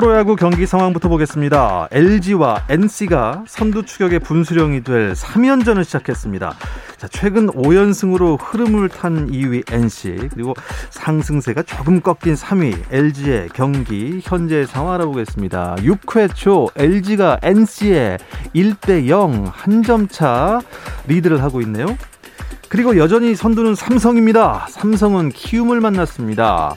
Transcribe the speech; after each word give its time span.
프로야구 0.00 0.34
경기 0.34 0.64
상황부터 0.64 1.10
보겠습니다. 1.10 1.88
LG와 1.90 2.64
NC가 2.70 3.44
선두 3.46 3.84
추격의 3.84 4.20
분수령이 4.20 4.82
될 4.82 5.12
3연전을 5.12 5.84
시작했습니다. 5.84 6.54
자, 6.96 7.08
최근 7.08 7.48
5연승으로 7.48 8.38
흐름을 8.40 8.88
탄 8.88 9.30
2위 9.30 9.70
NC 9.70 10.30
그리고 10.32 10.54
상승세가 10.88 11.64
조금 11.64 12.00
꺾인 12.00 12.34
3위 12.34 12.82
LG의 12.90 13.50
경기 13.52 14.20
현재 14.22 14.64
상황 14.64 14.94
알아보겠습니다. 14.94 15.76
6회 15.80 16.34
초 16.34 16.70
LG가 16.76 17.40
NC에 17.42 18.16
1대 18.54 19.06
0 19.06 19.52
한 19.52 19.82
점 19.82 20.08
차 20.08 20.62
리드를 21.08 21.42
하고 21.42 21.60
있네요. 21.60 21.84
그리고 22.70 22.96
여전히 22.96 23.34
선두는 23.34 23.74
삼성입니다. 23.74 24.66
삼성은 24.70 25.28
키움을 25.28 25.82
만났습니다. 25.82 26.76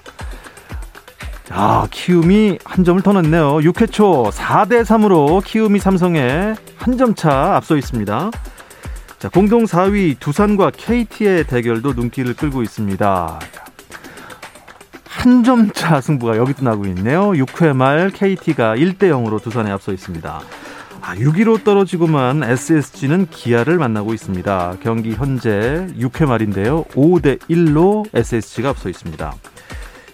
아, 1.55 1.87
키움이 1.91 2.57
한 2.65 2.83
점을 2.83 3.01
더 3.03 3.13
넣네요. 3.13 3.57
6회 3.57 3.91
초 3.91 4.29
4대 4.31 4.83
3으로 4.83 5.43
키움이 5.43 5.79
삼성에 5.79 6.55
한 6.77 6.97
점 6.97 7.13
차 7.15 7.55
앞서 7.55 7.77
있습니다. 7.77 8.31
자, 9.19 9.29
공동 9.29 9.63
4위 9.65 10.19
두산과 10.19 10.71
KT의 10.75 11.45
대결도 11.45 11.93
눈길을 11.93 12.33
끌고 12.35 12.63
있습니다. 12.63 13.39
한 15.07 15.43
점 15.43 15.71
차 15.71 16.01
승부가 16.01 16.37
여기도 16.37 16.63
나고 16.65 16.85
있네요. 16.87 17.31
6회 17.31 17.73
말 17.75 18.09
KT가 18.09 18.75
1대 18.75 19.03
0으로 19.03 19.41
두산에 19.41 19.71
앞서 19.71 19.93
있습니다. 19.93 20.41
아, 21.01 21.15
6위로 21.15 21.63
떨어지고만 21.63 22.43
SSG는 22.43 23.27
기아를 23.29 23.77
만나고 23.77 24.13
있습니다. 24.13 24.77
경기 24.81 25.11
현재 25.13 25.87
6회 25.99 26.25
말인데요. 26.25 26.83
5대 26.95 27.39
1로 27.49 28.05
SSG가 28.13 28.69
앞서 28.69 28.89
있습니다. 28.89 29.33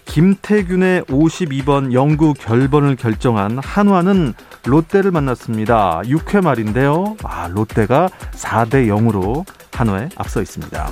김태균의 0.10 1.04
52번 1.04 1.94
영구 1.94 2.34
결번을 2.34 2.96
결정한 2.96 3.60
한화는 3.60 4.34
롯데를 4.66 5.12
만났습니다. 5.12 6.02
6회 6.04 6.44
말인데요. 6.44 7.16
아, 7.24 7.48
롯데가 7.48 8.10
4대 8.32 8.88
0으로 8.88 9.46
한화에 9.72 10.10
앞서 10.16 10.42
있습니다. 10.42 10.90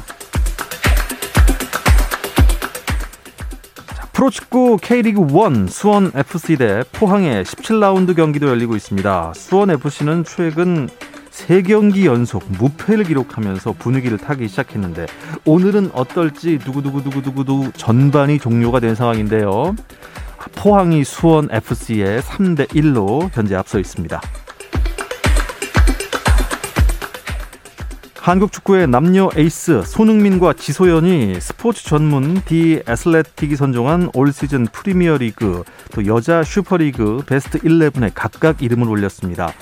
프로축구 4.14 4.78
K리그 4.82 5.22
1 5.22 5.68
수원 5.68 6.12
FC 6.14 6.58
대 6.58 6.84
포항의 6.92 7.44
17라운드 7.44 8.16
경기도 8.16 8.48
열리고 8.48 8.76
있습니다. 8.76 9.34
수원 9.36 9.72
FC는 9.72 10.26
최근 10.26 10.90
3경기 11.38 12.06
연속 12.06 12.44
무패를 12.58 13.04
기록하면서 13.04 13.74
분위기를 13.74 14.18
타기 14.18 14.48
시작했는데 14.48 15.06
오늘은 15.46 15.92
어떨지 15.94 16.58
두구두구두구두구두 16.58 17.72
전반이 17.76 18.40
종료가 18.40 18.80
된 18.80 18.96
상황인데요. 18.96 19.76
포항이 20.56 21.03
수원 21.03 21.47
FC에 21.52 22.22
3대 22.22 22.68
1로 22.70 23.30
현재 23.34 23.56
앞서 23.56 23.80
있습니다. 23.80 24.20
한국 28.20 28.52
축구의 28.52 28.88
남녀 28.88 29.30
에이스 29.38 29.84
손흥민과 29.86 30.53
지소연이 30.53 31.40
스포츠 31.40 31.86
전문 31.86 32.42
디 32.42 32.81
애슬레틱이 32.86 33.56
선정한 33.56 34.09
올 34.16 34.34
시즌 34.34 34.66
프리미어리그 34.66 35.64
또 35.94 36.06
여자 36.08 36.44
슈퍼리그 36.44 37.24
베스트 37.26 37.59
11에 37.59 38.12
각각 38.14 38.62
이름을 38.62 38.90
올렸습니다. 38.90 39.53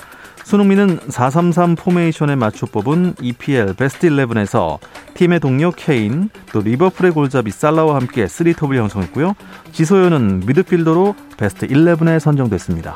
손흥민은 0.46 1.00
433 1.08 1.74
포메이션에 1.74 2.36
맞춰 2.36 2.66
뽑은 2.66 3.16
EPL 3.20 3.74
베스트 3.74 4.08
11에서 4.08 4.78
팀의 5.14 5.40
동료 5.40 5.72
케인, 5.72 6.30
또 6.52 6.60
리버풀의 6.60 7.10
골잡이 7.10 7.50
살라와 7.50 7.96
함께 7.96 8.26
3톱을 8.26 8.76
형성했고요. 8.76 9.34
지소연은 9.72 10.44
미드필더로 10.46 11.16
베스트 11.36 11.66
11에 11.66 12.20
선정됐습니다. 12.20 12.94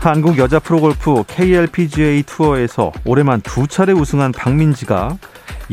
한국 0.00 0.38
여자 0.38 0.58
프로골프 0.58 1.22
KLPGA 1.28 2.24
투어에서 2.24 2.90
올해만 3.04 3.40
두 3.42 3.68
차례 3.68 3.92
우승한 3.92 4.32
박민지가 4.32 5.16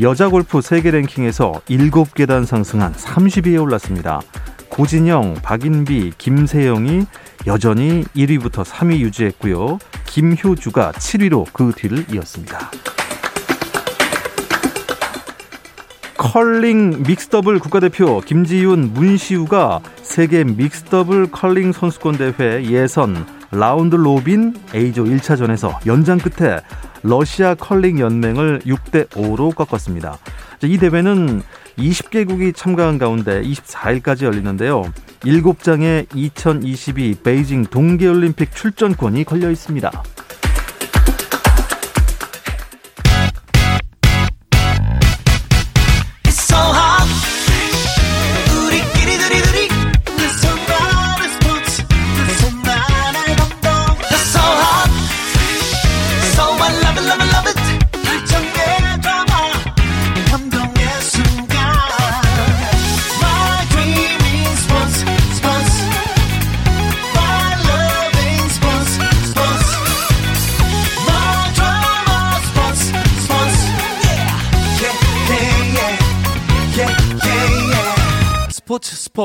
여자 0.00 0.28
골프 0.28 0.60
세계 0.60 0.92
랭킹에서 0.92 1.62
7계단 1.68 2.46
상승한 2.46 2.92
30위에 2.92 3.60
올랐습니다. 3.60 4.20
고진영, 4.78 5.34
박인비, 5.42 6.12
김세영이 6.18 7.04
여전히 7.48 8.04
1위부터 8.14 8.62
3위 8.62 9.00
유지했고요. 9.00 9.80
김효주가 10.06 10.92
7위로 10.92 11.52
그 11.52 11.72
뒤를 11.74 12.06
이었습니다. 12.14 12.70
컬링 16.16 17.02
믹스더블 17.02 17.58
국가대표 17.58 18.20
김지윤, 18.20 18.92
문시우가 18.94 19.80
세계 20.02 20.44
믹스더블 20.44 21.32
컬링 21.32 21.72
선수권 21.72 22.18
대회 22.18 22.62
예선 22.66 23.26
라운드 23.50 23.96
로빈 23.96 24.54
A조 24.72 25.02
1차전에서 25.02 25.84
연장 25.86 26.18
끝에 26.18 26.60
러시아 27.02 27.56
컬링 27.56 27.98
연맹을 27.98 28.60
6대 28.60 29.08
5로 29.08 29.56
꺾었습니다. 29.56 30.18
이 30.62 30.78
대회는 30.78 31.42
20개국이 31.78 32.54
참가한 32.54 32.98
가운데 32.98 33.40
24일까지 33.42 34.24
열리는데요. 34.24 34.84
7장의 35.20 36.06
2022 36.14 37.16
베이징 37.22 37.66
동계올림픽 37.66 38.54
출전권이 38.54 39.24
걸려 39.24 39.50
있습니다. 39.50 39.90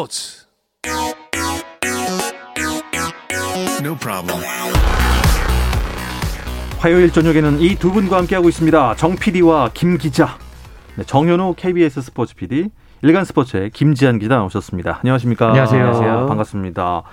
스포츠 0.04 0.46
No 3.82 3.96
problem. 3.98 4.44
화요일 6.80 7.12
저녁에는 7.12 7.60
이 7.62 7.76
두 7.76 7.92
분과 7.92 8.18
함께하고 8.18 8.50
있습니다. 8.50 8.96
정 8.96 9.16
PD와 9.16 9.72
김 9.74 9.98
기자. 9.98 10.38
네, 10.96 11.04
정현호 11.06 11.54
KBS 11.56 12.02
스포츠 12.02 12.36
PD, 12.36 12.70
일간 13.02 13.24
스포츠의 13.24 13.70
김지한 13.70 14.20
기자 14.20 14.36
나오셨습니다. 14.36 15.00
안녕하십니까? 15.04 15.50
안녕하세요. 15.50 15.82
안녕하세요. 15.82 16.28
반갑습니다. 16.28 17.04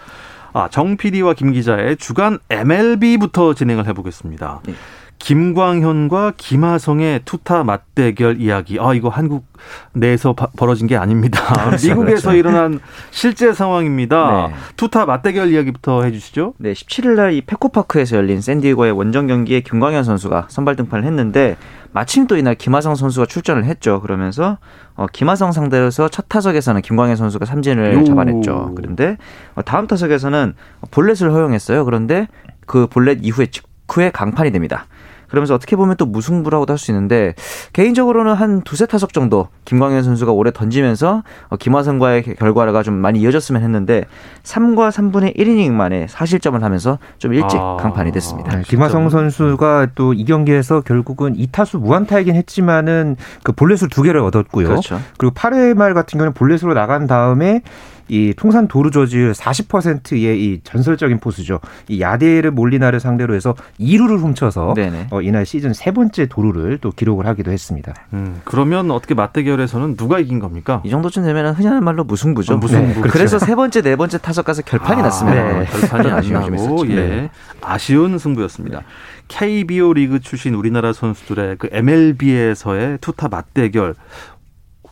아, 0.52 0.68
정 0.70 0.96
PD와 0.96 1.34
김 1.34 1.52
기자의 1.52 1.96
주간 1.96 2.38
MLB부터 2.50 3.54
진행을 3.54 3.86
해보겠습니다. 3.86 4.62
네. 4.64 4.74
김광현과 5.20 6.32
김하성의 6.36 7.20
투타 7.24 7.62
맞대결 7.62 8.40
이야기. 8.40 8.78
아, 8.80 8.94
이거 8.94 9.10
한국 9.10 9.44
내에서 9.92 10.32
바, 10.32 10.48
벌어진 10.56 10.86
게 10.86 10.96
아닙니다. 10.96 11.40
그렇죠, 11.66 11.88
미국에서 11.88 12.30
그렇죠. 12.30 12.36
일어난 12.36 12.80
실제 13.10 13.52
상황입니다. 13.52 14.48
네. 14.48 14.54
투타 14.76 15.06
맞대결 15.06 15.52
이야기부터 15.52 16.02
해 16.02 16.10
주시죠. 16.10 16.54
네, 16.58 16.72
17일 16.72 17.14
날 17.14 17.30
이 17.30 17.42
페코파크에서 17.42 18.16
열린 18.16 18.40
샌디에고의 18.40 18.90
원정 18.92 19.28
경기에 19.28 19.60
김광현 19.60 20.02
선수가 20.02 20.46
선발 20.48 20.74
등판을 20.76 21.04
했는데 21.04 21.56
마침 21.92 22.26
또 22.26 22.36
이날 22.36 22.54
김하성 22.56 22.96
선수가 22.96 23.26
출전을 23.26 23.64
했죠. 23.66 24.00
그러면서 24.00 24.58
어, 24.96 25.06
김하성 25.12 25.52
상대로서 25.52 26.08
첫 26.08 26.26
타석에서는 26.28 26.82
김광현 26.82 27.14
선수가 27.16 27.44
삼진을 27.44 27.94
요. 27.94 28.04
잡아냈죠. 28.04 28.72
그런데 28.74 29.16
어, 29.54 29.62
다음 29.62 29.86
타석에서는 29.86 30.54
볼넷을 30.90 31.30
허용했어요. 31.32 31.84
그런데 31.84 32.26
그 32.66 32.86
볼넷 32.88 33.18
이후에 33.22 33.46
직후에 33.46 34.10
강판이 34.10 34.50
됩니다. 34.50 34.86
그러면서 35.30 35.54
어떻게 35.54 35.76
보면 35.76 35.96
또 35.96 36.06
무승부라고도 36.06 36.72
할 36.72 36.78
수 36.78 36.90
있는데 36.92 37.34
개인적으로는 37.72 38.34
한 38.34 38.62
두세 38.62 38.86
타석 38.86 39.12
정도 39.12 39.48
김광현 39.66 40.02
선수가 40.02 40.32
올해 40.32 40.50
던지면서 40.50 41.22
어, 41.48 41.56
김하성과의 41.56 42.22
결과가 42.36 42.82
좀 42.82 42.94
많이 42.94 43.20
이어졌으면 43.20 43.62
했는데 43.62 44.04
3과 44.44 44.90
3분의 44.90 45.36
1이닝 45.36 45.72
만에 45.72 46.06
사실점을 46.08 46.62
하면서 46.62 46.98
좀 47.18 47.34
일찍 47.34 47.58
아, 47.58 47.76
강판이 47.80 48.12
됐습니다. 48.12 48.56
네, 48.56 48.62
김하성 48.66 49.08
선수가 49.10 49.88
또 49.94 50.10
이 50.14 50.24
경기에서 50.24 50.80
결국은 50.80 51.36
2타수 51.36 51.78
무안타이긴 51.78 52.34
했지만은 52.34 53.16
그 53.42 53.52
볼넷을 53.52 53.88
두 53.88 54.02
개를 54.02 54.20
얻었고요. 54.20 54.68
그렇죠. 54.68 55.00
그리고 55.18 55.34
8회 55.34 55.74
말 55.74 55.94
같은 55.94 56.18
경우는 56.18 56.32
볼넷으로 56.34 56.74
나간 56.74 57.06
다음에 57.06 57.62
이 58.10 58.34
통산 58.36 58.66
도루 58.66 58.90
저지율 58.90 59.32
40%의 59.32 60.44
이 60.44 60.60
전설적인 60.64 61.20
포수죠. 61.20 61.60
이 61.88 62.00
야데를 62.00 62.50
몰리나를 62.50 62.98
상대로 62.98 63.34
해서 63.34 63.54
2루를 63.78 64.18
훔쳐서 64.20 64.74
어, 65.10 65.22
이날 65.22 65.46
시즌 65.46 65.72
세 65.72 65.92
번째 65.92 66.26
도루를 66.26 66.78
또 66.78 66.90
기록을 66.90 67.26
하기도 67.26 67.52
했습니다. 67.52 67.94
음, 68.12 68.40
그러면 68.44 68.90
어떻게 68.90 69.14
맞대결에서는 69.14 69.96
누가 69.96 70.18
이긴 70.18 70.40
겁니까? 70.40 70.82
이 70.84 70.90
정도쯤 70.90 71.22
되면 71.22 71.54
흔한 71.54 71.84
말로 71.84 72.02
무승부죠. 72.02 72.54
어, 72.54 72.56
무승부. 72.56 72.88
네, 72.88 72.94
그렇죠. 72.94 73.12
그래서 73.12 73.38
세 73.38 73.54
번째, 73.54 73.80
네 73.80 73.94
번째 73.94 74.18
타석 74.18 74.44
가서 74.44 74.62
결판이 74.62 75.00
아, 75.00 75.04
났습니다. 75.04 75.58
네. 75.60 75.64
결판이 75.66 76.10
안 76.10 76.32
나고 76.32 76.88
예. 76.88 76.94
네. 76.94 77.30
아쉬운 77.62 78.18
승부였습니다. 78.18 78.78
네. 78.78 78.84
KBO 79.28 79.94
리그 79.94 80.18
출신 80.18 80.54
우리나라 80.54 80.92
선수들의 80.92 81.56
그 81.58 81.68
MLB에서의 81.70 82.98
투타 83.00 83.28
맞대결 83.28 83.94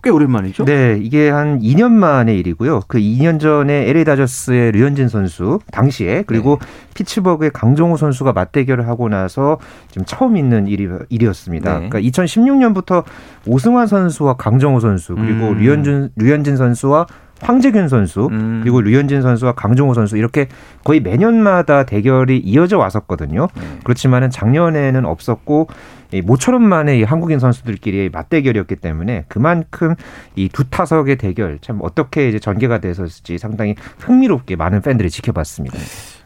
꽤 0.03 0.11
오랜만이죠? 0.11 0.65
네, 0.65 0.99
이게 1.01 1.29
한 1.31 1.61
2년 1.61 1.91
만의 1.93 2.39
일이고요. 2.39 2.83
그 2.89 2.99
2년 2.99 3.41
전에 3.41 3.89
LA 3.89 4.05
다저스의 4.05 4.73
류현진 4.73 5.09
선수 5.09 5.59
당시에 5.71 6.25
그리고 6.27 6.59
네. 6.61 6.67
피츠버그의 6.95 7.51
강정호 7.53 7.97
선수가 7.97 8.33
맞대결을 8.33 8.89
하고 8.89 9.09
나서 9.09 9.59
지금 9.89 10.05
처음 10.05 10.37
있는 10.37 10.67
일이, 10.67 10.89
일이었습니다. 11.09 11.81
네. 11.81 11.89
그러니까 11.89 12.01
2016년부터 12.01 13.05
오승환 13.47 13.87
선수와 13.87 14.35
강정호 14.35 14.81
선수 14.81 15.15
그리고 15.15 15.49
음. 15.49 15.59
류현진 15.59 16.11
류현진 16.17 16.57
선수와 16.57 17.07
황재균 17.41 17.89
선수 17.89 18.29
음. 18.31 18.61
그리고 18.63 18.81
류현진 18.81 19.23
선수와 19.23 19.53
강정호 19.53 19.95
선수 19.95 20.17
이렇게 20.17 20.49
거의 20.85 21.01
매년마다 21.01 21.85
대결이 21.85 22.39
이어져 22.39 22.79
왔었거든요. 22.79 23.49
네. 23.55 23.63
그렇지만은 23.85 24.31
작년에는 24.31 25.05
없었고 25.05 25.69
이 26.13 26.23
모처럼 26.23 26.89
이 26.89 27.03
한국인 27.03 27.39
선수들끼리의 27.39 28.11
맞대결이었기 28.11 28.77
때문에 28.77 29.25
그만큼 29.29 29.95
이 30.37 30.49
두 30.59 30.65
타석의 30.65 31.19
대결 31.19 31.59
참 31.61 31.79
어떻게 31.83 32.29
이제 32.29 32.41
전개가 32.41 32.79
돼서지 32.79 33.39
상당히 33.39 33.77
흥미롭게 34.01 34.57
많은 34.57 34.83
팬들이 34.83 35.09
지켜봤습니다. 35.09 35.79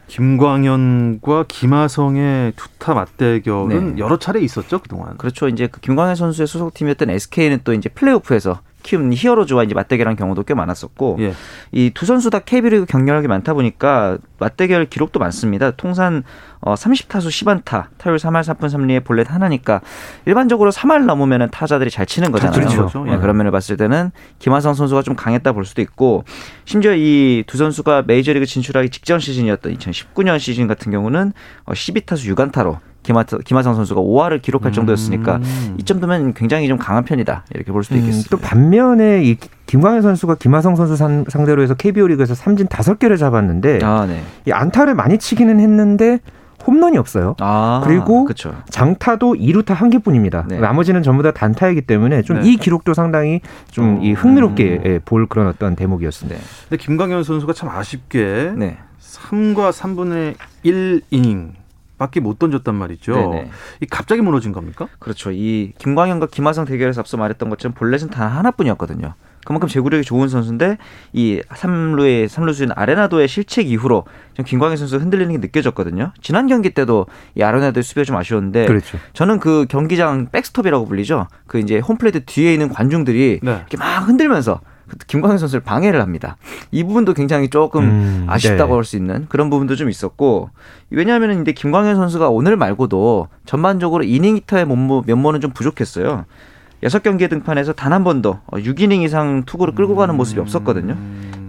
김광현과 0.07 1.45
김하성의 1.47 2.53
투타 2.55 2.93
맞대결은 2.93 3.95
네. 3.95 3.99
여러 3.99 4.17
차례 4.17 4.41
있었죠 4.41 4.79
그동안. 4.79 5.17
그렇죠. 5.17 5.47
이제 5.47 5.67
그 5.67 5.79
김광현 5.81 6.15
선수의 6.15 6.47
소속팀이었던 6.47 7.09
SK는 7.11 7.59
또 7.63 7.73
이제 7.73 7.89
플레이오프에서 7.89 8.59
키운 8.83 9.11
히어로즈와 9.13 9.63
이제 9.63 9.73
맞대결한 9.73 10.15
경우도 10.15 10.43
꽤 10.43 10.53
많았었고 10.53 11.17
예. 11.21 11.33
이두 11.71 12.05
선수 12.05 12.29
다 12.29 12.39
KB리그 12.39 12.85
경력이 12.85 13.27
많다 13.27 13.53
보니까 13.53 14.17
맞대결 14.39 14.85
기록도 14.87 15.19
많습니다. 15.19 15.71
통산 15.71 16.23
어 16.59 16.75
30타수 16.75 17.27
10안타, 17.27 17.87
타율 17.97 18.17
3할 18.17 18.41
4분 18.43 18.69
3리에 18.69 19.03
볼넷 19.03 19.29
하나니까 19.29 19.81
일반적으로 20.25 20.71
3할 20.71 21.05
넘으면은 21.05 21.49
타자들이 21.51 21.89
잘 21.89 22.05
치는 22.05 22.31
거잖아요. 22.31 22.53
그렇죠. 22.67 23.05
예, 23.09 23.17
그런 23.17 23.35
면을 23.37 23.51
봤을 23.51 23.75
때는 23.75 24.11
김하성 24.39 24.73
선수가 24.73 25.01
좀 25.01 25.15
강했다 25.15 25.51
볼 25.53 25.65
수도 25.65 25.81
있고 25.81 26.23
심지어 26.65 26.93
이 26.93 27.43
두 27.47 27.57
선수가 27.57 28.03
메이저리그 28.07 28.45
진출하기 28.45 28.89
직전 28.89 29.19
시즌이었던 29.19 29.75
2019년 29.77 30.39
시즌 30.39 30.67
같은 30.67 30.91
경우는 30.91 31.33
12타수 31.67 32.31
어, 32.31 32.35
6안타로 32.35 32.77
김하, 33.03 33.23
김하성 33.23 33.75
선수가 33.75 34.01
5화를 34.01 34.41
기록할 34.41 34.71
음. 34.71 34.73
정도였으니까 34.73 35.35
음. 35.37 35.75
이 35.77 35.83
정도면 35.83 36.33
굉장히 36.33 36.67
좀 36.67 36.77
강한 36.77 37.03
편이다 37.03 37.45
이렇게 37.53 37.71
볼 37.71 37.83
수도 37.83 37.95
음, 37.95 37.99
있겠습니다. 37.99 38.29
또 38.29 38.37
반면에 38.37 39.23
이 39.23 39.37
김광현 39.65 40.01
선수가 40.01 40.35
김하성 40.35 40.75
선수 40.75 40.95
상, 40.95 41.25
대로 41.45 41.61
해서 41.61 41.73
KBO 41.73 42.07
리그에서 42.07 42.35
삼진 42.35 42.67
다섯 42.67 42.99
개를 42.99 43.17
잡았는데 43.17 43.79
아, 43.83 44.05
네. 44.07 44.21
이 44.47 44.51
안타를 44.51 44.95
많이 44.95 45.17
치기는 45.17 45.59
했는데 45.59 46.19
홈런이 46.65 46.97
없어요. 46.97 47.35
아, 47.39 47.81
그리고 47.83 48.25
그쵸. 48.25 48.55
장타도 48.69 49.33
2루타 49.33 49.73
한 49.73 49.89
개뿐입니다. 49.89 50.45
네. 50.47 50.59
나머지는 50.59 51.03
전부 51.03 51.23
다 51.23 51.31
단타이기 51.31 51.81
때문에 51.81 52.21
좀이 52.21 52.51
네. 52.51 52.55
기록도 52.55 52.93
상당히 52.93 53.41
좀이 53.71 54.13
어. 54.13 54.15
흥미롭게 54.15 54.81
음. 54.85 54.99
볼 55.03 55.27
그런 55.27 55.47
어떤 55.47 55.75
대목이었습니다. 55.75 56.39
근데 56.69 56.83
김광현 56.83 57.23
선수가 57.23 57.53
참 57.53 57.69
아쉽게 57.69 58.53
네. 58.55 58.77
3과 59.01 59.71
3분의 59.71 60.35
1 60.63 61.01
이닝 61.11 61.53
밖에 62.03 62.19
못 62.19 62.37
던졌단 62.37 62.75
말이죠. 62.75 63.15
네네. 63.15 63.51
이 63.79 63.85
갑자기 63.85 64.21
무너진 64.21 64.51
겁니까? 64.51 64.89
그렇죠. 64.99 65.31
이 65.31 65.71
김광현과 65.77 66.27
김하성 66.27 66.65
대결에서 66.65 66.99
앞서 66.99 67.15
말했던 67.15 67.49
것처럼 67.49 67.73
볼넷은 67.75 68.09
단 68.09 68.27
하나뿐이었거든요. 68.29 69.13
그만큼 69.45 69.69
제구력이 69.69 70.03
좋은 70.03 70.27
선수인데 70.27 70.77
이 71.13 71.41
3루의 71.49 72.27
3루수인 72.27 72.73
아레나도의 72.75 73.27
실책 73.29 73.69
이후로 73.69 74.05
좀 74.33 74.45
김광현 74.45 74.75
선수 74.75 74.97
흔들리는 74.97 75.31
게 75.31 75.37
느껴졌거든요. 75.37 76.11
지난 76.21 76.47
경기 76.47 76.71
때도 76.71 77.07
이 77.35 77.41
아레나도의 77.41 77.83
수비가 77.83 78.03
좀 78.03 78.17
아쉬웠는데 78.17 78.65
그렇죠. 78.65 78.97
저는 79.13 79.39
그 79.39 79.65
경기장 79.69 80.27
백스톱이라고 80.31 80.85
불리죠. 80.85 81.27
그 81.47 81.59
이제 81.59 81.79
홈플레이트 81.79 82.25
뒤에 82.25 82.53
있는 82.53 82.67
관중들이 82.67 83.39
네. 83.41 83.51
이렇게 83.51 83.77
막 83.77 84.07
흔들면서 84.07 84.59
김광현 85.07 85.37
선수를 85.37 85.61
방해를 85.61 86.01
합니다. 86.01 86.37
이 86.71 86.83
부분도 86.83 87.13
굉장히 87.13 87.49
조금 87.49 87.83
음, 87.83 88.25
아쉽다고 88.27 88.73
네. 88.73 88.75
할수 88.75 88.95
있는 88.97 89.25
그런 89.29 89.49
부분도 89.49 89.75
좀 89.75 89.89
있었고 89.89 90.49
왜냐하면 90.89 91.41
이제 91.41 91.51
김광현 91.51 91.95
선수가 91.95 92.29
오늘 92.29 92.57
말고도 92.57 93.27
전반적으로 93.45 94.03
이닝 94.03 94.37
히터의 94.37 94.65
면모, 94.65 95.03
면모는 95.05 95.41
좀 95.41 95.51
부족했어요. 95.51 96.25
여섯 96.83 97.01
경기에 97.01 97.29
등판해서 97.29 97.73
단 97.73 97.93
한 97.93 98.03
번도 98.03 98.39
6이닝 98.51 99.01
어, 99.01 99.05
이상 99.05 99.43
투구를 99.45 99.75
끌고 99.75 99.95
가는 99.95 100.15
모습이 100.15 100.39
없었거든요. 100.41 100.97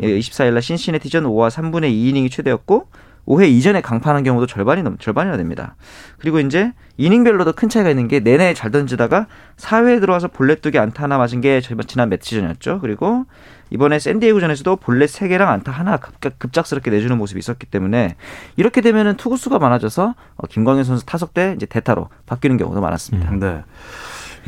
24일 0.00 0.52
날 0.52 0.62
신시내티전 0.62 1.24
5와 1.24 1.50
3분의 1.50 1.90
2이닝이 1.90 2.30
최대였고 2.30 2.86
5회 3.26 3.48
이전에 3.48 3.80
강판한 3.80 4.22
경우도 4.22 4.46
절반이 4.46 4.82
넘 4.82 4.98
절반이나 4.98 5.36
됩니다. 5.36 5.76
그리고 6.18 6.40
이제 6.40 6.72
이닝별로도 6.96 7.52
큰 7.54 7.68
차이가 7.68 7.90
있는 7.90 8.08
게 8.08 8.20
내내 8.20 8.54
잘 8.54 8.70
던지다가 8.70 9.26
4회에 9.56 10.00
들어와서 10.00 10.28
볼넷 10.28 10.60
두개 10.62 10.78
안타 10.78 11.04
하나 11.04 11.18
맞은 11.18 11.40
게 11.40 11.60
지난 11.60 12.08
몇 12.08 12.22
시즌이었죠. 12.22 12.80
그리고 12.80 13.24
이번에 13.70 13.98
샌디에고전에서도 13.98 14.76
볼넷 14.76 15.08
3개랑 15.10 15.48
안타 15.48 15.72
하나 15.72 15.96
급작 15.96 16.66
스럽게 16.66 16.90
내주는 16.90 17.16
모습이 17.16 17.38
있었기 17.38 17.66
때문에 17.66 18.16
이렇게 18.56 18.80
되면은 18.80 19.16
투구수가 19.16 19.58
많아져서 19.58 20.14
어, 20.36 20.46
김광현 20.46 20.84
선수 20.84 21.06
타석 21.06 21.34
때 21.34 21.54
이제 21.56 21.66
대타로 21.66 22.08
바뀌는 22.26 22.56
경우도 22.56 22.80
많았습니다. 22.80 23.30
음, 23.30 23.40
네. 23.40 23.64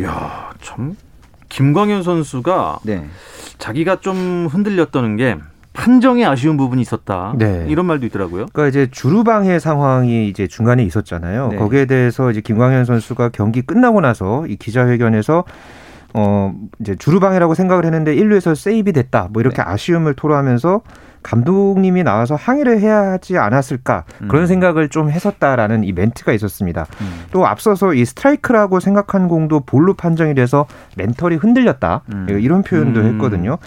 야, 0.02 0.52
참 0.61 0.97
김광현 1.49 2.02
선수가 2.02 2.80
네. 2.83 3.09
자기가 3.59 4.00
좀 4.00 4.49
흔들렸다는 4.50 5.16
게 5.16 5.38
판정에 5.76 6.25
아쉬운 6.25 6.56
부분이 6.56 6.80
있었다. 6.80 7.35
네. 7.37 7.66
이런 7.68 7.87
말도 7.87 8.06
있더라고요. 8.06 8.47
그러니까 8.52 8.68
이제 8.68 8.90
주루방해 8.90 9.59
상황이 9.59 10.28
이제 10.28 10.47
중간에 10.47 10.83
있었잖아요. 10.83 11.49
네. 11.49 11.56
거기에 11.56 11.85
대해서 11.85 12.30
이제 12.30 12.40
김광현 12.40 12.87
선수가 12.87 13.28
경기 13.28 13.62
끝나고 13.62 14.00
나서 14.00 14.47
이 14.47 14.56
기자회견에서 14.56 15.45
어 16.14 16.54
이제 16.80 16.97
주루방해라고 16.97 17.54
생각을 17.54 17.85
했는데 17.85 18.14
1루에서 18.16 18.54
세이비 18.54 18.92
됐다. 18.92 19.28
뭐 19.33 19.42
이렇게 19.42 19.56
네. 19.56 19.62
아쉬움을 19.66 20.14
토로하면서 20.14 20.80
감독님이 21.23 22.04
나와서 22.04 22.37
항의를 22.37 22.78
해야 22.80 23.12
하지 23.12 23.37
않았을까 23.37 24.04
그런 24.28 24.45
음. 24.45 24.47
생각을 24.47 24.88
좀 24.88 25.11
했었다라는 25.11 25.83
이 25.83 25.92
멘트가 25.92 26.33
있었습니다. 26.33 26.87
음. 27.00 27.25
또 27.33 27.47
앞서서 27.47 27.95
이 27.95 28.04
스트라이크라고 28.04 28.78
생각한 28.78 29.26
공도 29.26 29.61
볼로 29.61 29.95
판정이 29.95 30.35
돼서 30.35 30.66
멘털이 30.97 31.37
흔들렸다 31.37 32.02
음. 32.14 32.26
이런 32.30 32.62
표현도 32.62 33.00
음. 33.00 33.06
했거든요. 33.06 33.59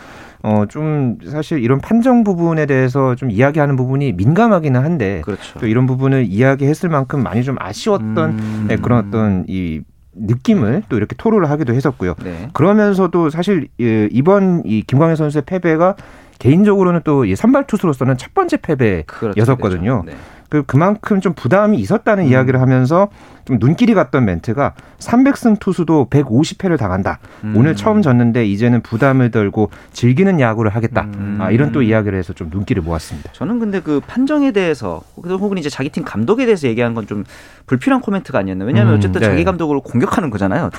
어, 0.41 0.65
좀 0.69 1.17
사실 1.25 1.61
이런 1.63 1.79
판정 1.79 2.23
부분에 2.23 2.65
대해서 2.65 3.15
좀 3.15 3.29
이야기하는 3.29 3.75
부분이 3.75 4.13
민감하기는 4.13 4.81
한데 4.81 5.21
그렇죠. 5.25 5.59
또 5.59 5.67
이런 5.67 5.85
부분을 5.85 6.25
이야기했을 6.25 6.89
만큼 6.89 7.21
많이 7.23 7.43
좀 7.43 7.55
아쉬웠던 7.59 8.29
음. 8.31 8.65
네, 8.69 8.77
그런 8.77 9.07
어떤 9.07 9.45
이 9.47 9.81
느낌을 10.13 10.83
또 10.89 10.97
이렇게 10.97 11.15
토로를 11.17 11.49
하기도 11.49 11.73
했었고요. 11.73 12.15
네. 12.23 12.49
그러면서도 12.53 13.29
사실 13.29 13.67
이번 13.77 14.63
이 14.65 14.81
김광현 14.81 15.15
선수의 15.15 15.43
패배가 15.45 15.95
개인적으로는 16.39 17.01
또 17.03 17.25
선발 17.35 17.67
투수로서는 17.67 18.17
첫 18.17 18.33
번째 18.33 18.57
패배였었거든요. 18.57 20.03
그렇죠. 20.03 20.05
네. 20.05 20.13
그 20.49 20.63
그만큼 20.63 21.21
좀 21.21 21.33
부담이 21.33 21.77
있었다는 21.77 22.23
음. 22.25 22.29
이야기를 22.29 22.59
하면서 22.59 23.09
좀 23.49 23.57
눈길이 23.59 23.95
갔던 23.95 24.25
멘트가 24.25 24.73
300승 24.99 25.59
투수도 25.59 26.07
150패를 26.11 26.77
당한다. 26.77 27.17
음. 27.43 27.55
오늘 27.57 27.75
처음 27.75 28.03
졌는데 28.03 28.45
이제는 28.45 28.81
부담을 28.81 29.31
덜고 29.31 29.71
즐기는 29.91 30.39
야구를 30.39 30.75
하겠다. 30.75 31.07
음. 31.15 31.39
아, 31.41 31.49
이런 31.49 31.71
또 31.71 31.81
이야기를 31.81 32.15
해서 32.17 32.31
좀 32.33 32.49
눈길을 32.51 32.83
모았습니다. 32.83 33.31
저는 33.33 33.57
근데 33.57 33.81
그 33.81 34.01
판정에 34.05 34.51
대해서 34.51 35.01
혹은 35.17 35.57
이제 35.57 35.67
자기 35.67 35.89
팀 35.89 36.03
감독에 36.05 36.45
대해서 36.45 36.67
얘기한 36.67 36.93
건 36.93 37.09
좀 37.09 37.23
불필요한 37.65 38.01
코멘트가 38.01 38.37
아니었나. 38.37 38.65
왜냐하면 38.65 38.93
음, 38.93 38.97
어쨌든 38.97 39.21
네. 39.21 39.27
자기 39.27 39.43
감독을 39.43 39.79
공격하는 39.79 40.29
거잖아요. 40.29 40.69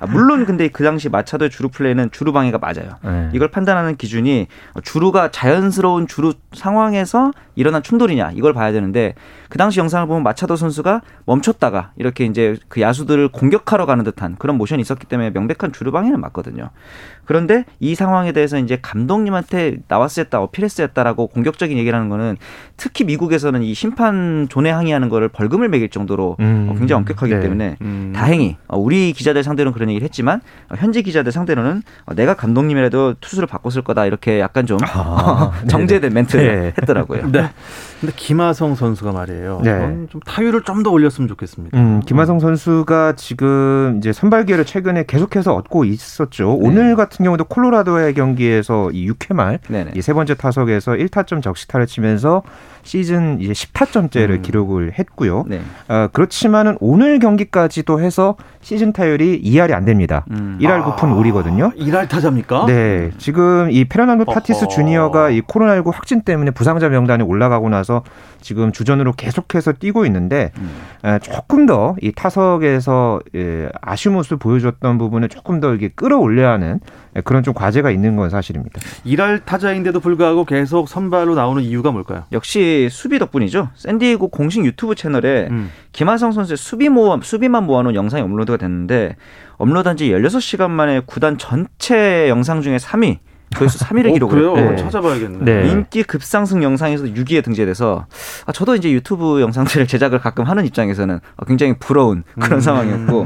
아, 0.00 0.06
물론 0.06 0.46
근데 0.46 0.68
그 0.68 0.82
당시 0.84 1.10
마차도의 1.10 1.50
주루 1.50 1.68
플레이는 1.68 2.10
주루 2.10 2.32
방해가 2.32 2.56
맞아요. 2.58 2.96
네. 3.02 3.28
이걸 3.34 3.50
판단하는 3.50 3.96
기준이 3.96 4.46
주루가 4.82 5.30
자연스러운 5.30 6.06
주루 6.06 6.32
상황에서 6.54 7.32
일어난 7.54 7.82
충돌이냐 7.82 8.30
이걸 8.34 8.54
봐야 8.54 8.72
되는데 8.72 9.14
그 9.48 9.58
당시 9.58 9.80
영상을 9.80 10.06
보면 10.06 10.22
마차도 10.22 10.56
선수가 10.56 11.02
멈췄다가 11.24 11.92
이렇게 11.96 12.24
이제 12.26 12.56
그 12.68 12.80
야수들을 12.80 13.28
공격하러 13.28 13.86
가는 13.86 14.04
듯한 14.04 14.36
그런 14.38 14.56
모션이 14.56 14.82
있었기 14.82 15.06
때문에 15.06 15.30
명백한 15.30 15.72
주루방해는 15.72 16.20
맞거든요. 16.20 16.70
그런데 17.28 17.66
이 17.78 17.94
상황에 17.94 18.32
대해서 18.32 18.58
이제 18.58 18.78
감독님한테 18.80 19.80
어필했어야 20.32 20.86
했다라고 20.86 21.26
공격적인 21.26 21.76
얘기를 21.76 21.94
하는 21.94 22.08
거는 22.08 22.38
특히 22.78 23.04
미국에서는 23.04 23.62
이 23.62 23.74
심판 23.74 24.46
존에 24.48 24.70
항의하는 24.70 25.10
거를 25.10 25.28
벌금을 25.28 25.68
매길 25.68 25.90
정도로 25.90 26.36
음. 26.40 26.74
굉장히 26.78 27.00
엄격하기 27.00 27.34
네. 27.34 27.40
때문에 27.40 27.76
음. 27.82 28.14
다행히 28.16 28.56
우리 28.68 29.12
기자들 29.12 29.42
상대로는 29.42 29.74
그런 29.74 29.90
얘기를 29.90 30.06
했지만 30.06 30.40
현지 30.74 31.02
기자들 31.02 31.30
상대로는 31.30 31.82
내가 32.16 32.32
감독님이라도 32.32 33.16
투수를 33.20 33.46
바꿨을 33.46 33.82
거다 33.82 34.06
이렇게 34.06 34.40
약간 34.40 34.64
좀 34.64 34.78
아, 34.82 35.52
정제된 35.68 36.14
멘트를 36.14 36.46
네. 36.46 36.72
했더라고요. 36.80 37.30
네. 37.30 37.50
근데 38.00 38.14
김하성 38.16 38.74
선수가 38.74 39.12
말이에요. 39.12 39.60
네. 39.62 40.06
좀 40.08 40.20
타율을 40.24 40.62
좀 40.62 40.78
더 40.78 40.90
올렸으면 40.90 41.26
좋겠습니다. 41.26 41.76
음, 41.76 42.00
김하성 42.06 42.38
선수가 42.38 43.14
지금 43.16 43.96
이제 43.98 44.12
선발 44.12 44.46
기회를 44.46 44.64
최근에 44.64 45.04
계속해서 45.08 45.54
얻고 45.56 45.84
있었죠. 45.84 46.56
네. 46.60 46.68
오늘 46.68 46.94
같은 46.94 47.17
경우도 47.24 47.44
콜로라도의 47.44 48.14
경기에서 48.14 48.90
이 48.92 49.10
6회 49.10 49.34
말 49.34 49.58
이 49.94 50.00
세 50.02 50.12
번째 50.12 50.34
타석에서 50.34 50.92
1타점 50.92 51.42
적시타를 51.42 51.86
치면서 51.86 52.42
시즌 52.82 53.38
이제 53.40 53.52
10타점째를 53.52 54.30
음. 54.30 54.42
기록을 54.42 54.92
했고요. 54.98 55.44
네. 55.46 55.60
어, 55.88 56.08
그렇지만은 56.12 56.76
오늘 56.80 57.18
경기까지도 57.18 58.00
해서 58.00 58.36
시즌 58.62 58.92
타율이 58.92 59.42
2할이 59.44 59.72
안 59.72 59.84
됩니다. 59.84 60.24
음. 60.30 60.58
1할 60.60 60.82
9푼 60.84 61.04
아, 61.04 61.14
5리거든요. 61.16 61.76
1할 61.76 62.08
타자입니까? 62.08 62.66
네. 62.66 63.10
지금 63.18 63.70
이 63.70 63.84
페르난도 63.84 64.24
타티스 64.24 64.68
주니어가 64.68 65.30
이 65.30 65.42
코로나19 65.42 65.92
확진 65.92 66.22
때문에 66.22 66.50
부상자 66.52 66.88
명단에 66.88 67.24
올라가고 67.24 67.68
나서 67.68 68.02
지금 68.40 68.72
주전으로 68.72 69.12
계속해서 69.12 69.72
뛰고 69.72 70.06
있는데 70.06 70.52
음. 70.58 71.18
조금 71.22 71.66
더 71.66 71.88
이 72.00 72.12
타석에서 72.12 73.20
예, 73.34 73.68
아쉬운 73.80 74.14
모습을 74.14 74.38
보여줬던 74.38 74.98
부분을 74.98 75.28
조금 75.28 75.60
더 75.60 75.74
이게 75.74 75.88
끌어올려야 75.88 76.50
하는 76.50 76.80
그런 77.24 77.42
좀 77.42 77.54
과제가 77.54 77.90
있는 77.90 78.16
건 78.16 78.30
사실입니다. 78.30 78.80
일할 79.04 79.40
타자인데도 79.44 80.00
불구하고 80.00 80.44
계속 80.44 80.88
선발로 80.88 81.34
나오는 81.34 81.62
이유가 81.62 81.90
뭘까요? 81.90 82.24
역시 82.32 82.88
수비 82.90 83.18
덕분이죠. 83.18 83.70
샌디에고 83.74 84.28
공식 84.28 84.64
유튜브 84.64 84.94
채널에 84.94 85.48
음. 85.50 85.70
김하성 85.92 86.32
선수의 86.32 86.56
수비 86.56 86.88
모아 86.88 87.18
수비만 87.22 87.64
모아놓은 87.64 87.94
영상이 87.94 88.22
업로드가 88.22 88.58
됐는데 88.58 89.16
업로드한 89.56 89.96
지 89.96 90.10
16시간 90.10 90.70
만에 90.70 91.00
구단 91.04 91.38
전체 91.38 92.28
영상 92.28 92.62
중에 92.62 92.76
3위 92.76 93.18
조회수 93.58 93.78
3위를 93.78 94.10
어, 94.10 94.12
기록을 94.14 94.36
그래요? 94.36 94.54
네. 94.54 94.76
찾아봐야겠네. 94.76 95.44
네. 95.44 95.68
인기 95.68 96.02
급상승 96.02 96.62
영상에서 96.62 97.04
6위에 97.04 97.42
등재돼서 97.44 98.06
아, 98.46 98.52
저도 98.52 98.74
이제 98.74 98.90
유튜브 98.90 99.40
영상들을 99.40 99.86
제작을 99.86 100.18
가끔 100.18 100.44
하는 100.44 100.64
입장에서는 100.66 101.20
굉장히 101.46 101.74
부러운 101.78 102.24
그런 102.40 102.58
음. 102.58 102.60
상황이었고 102.60 103.24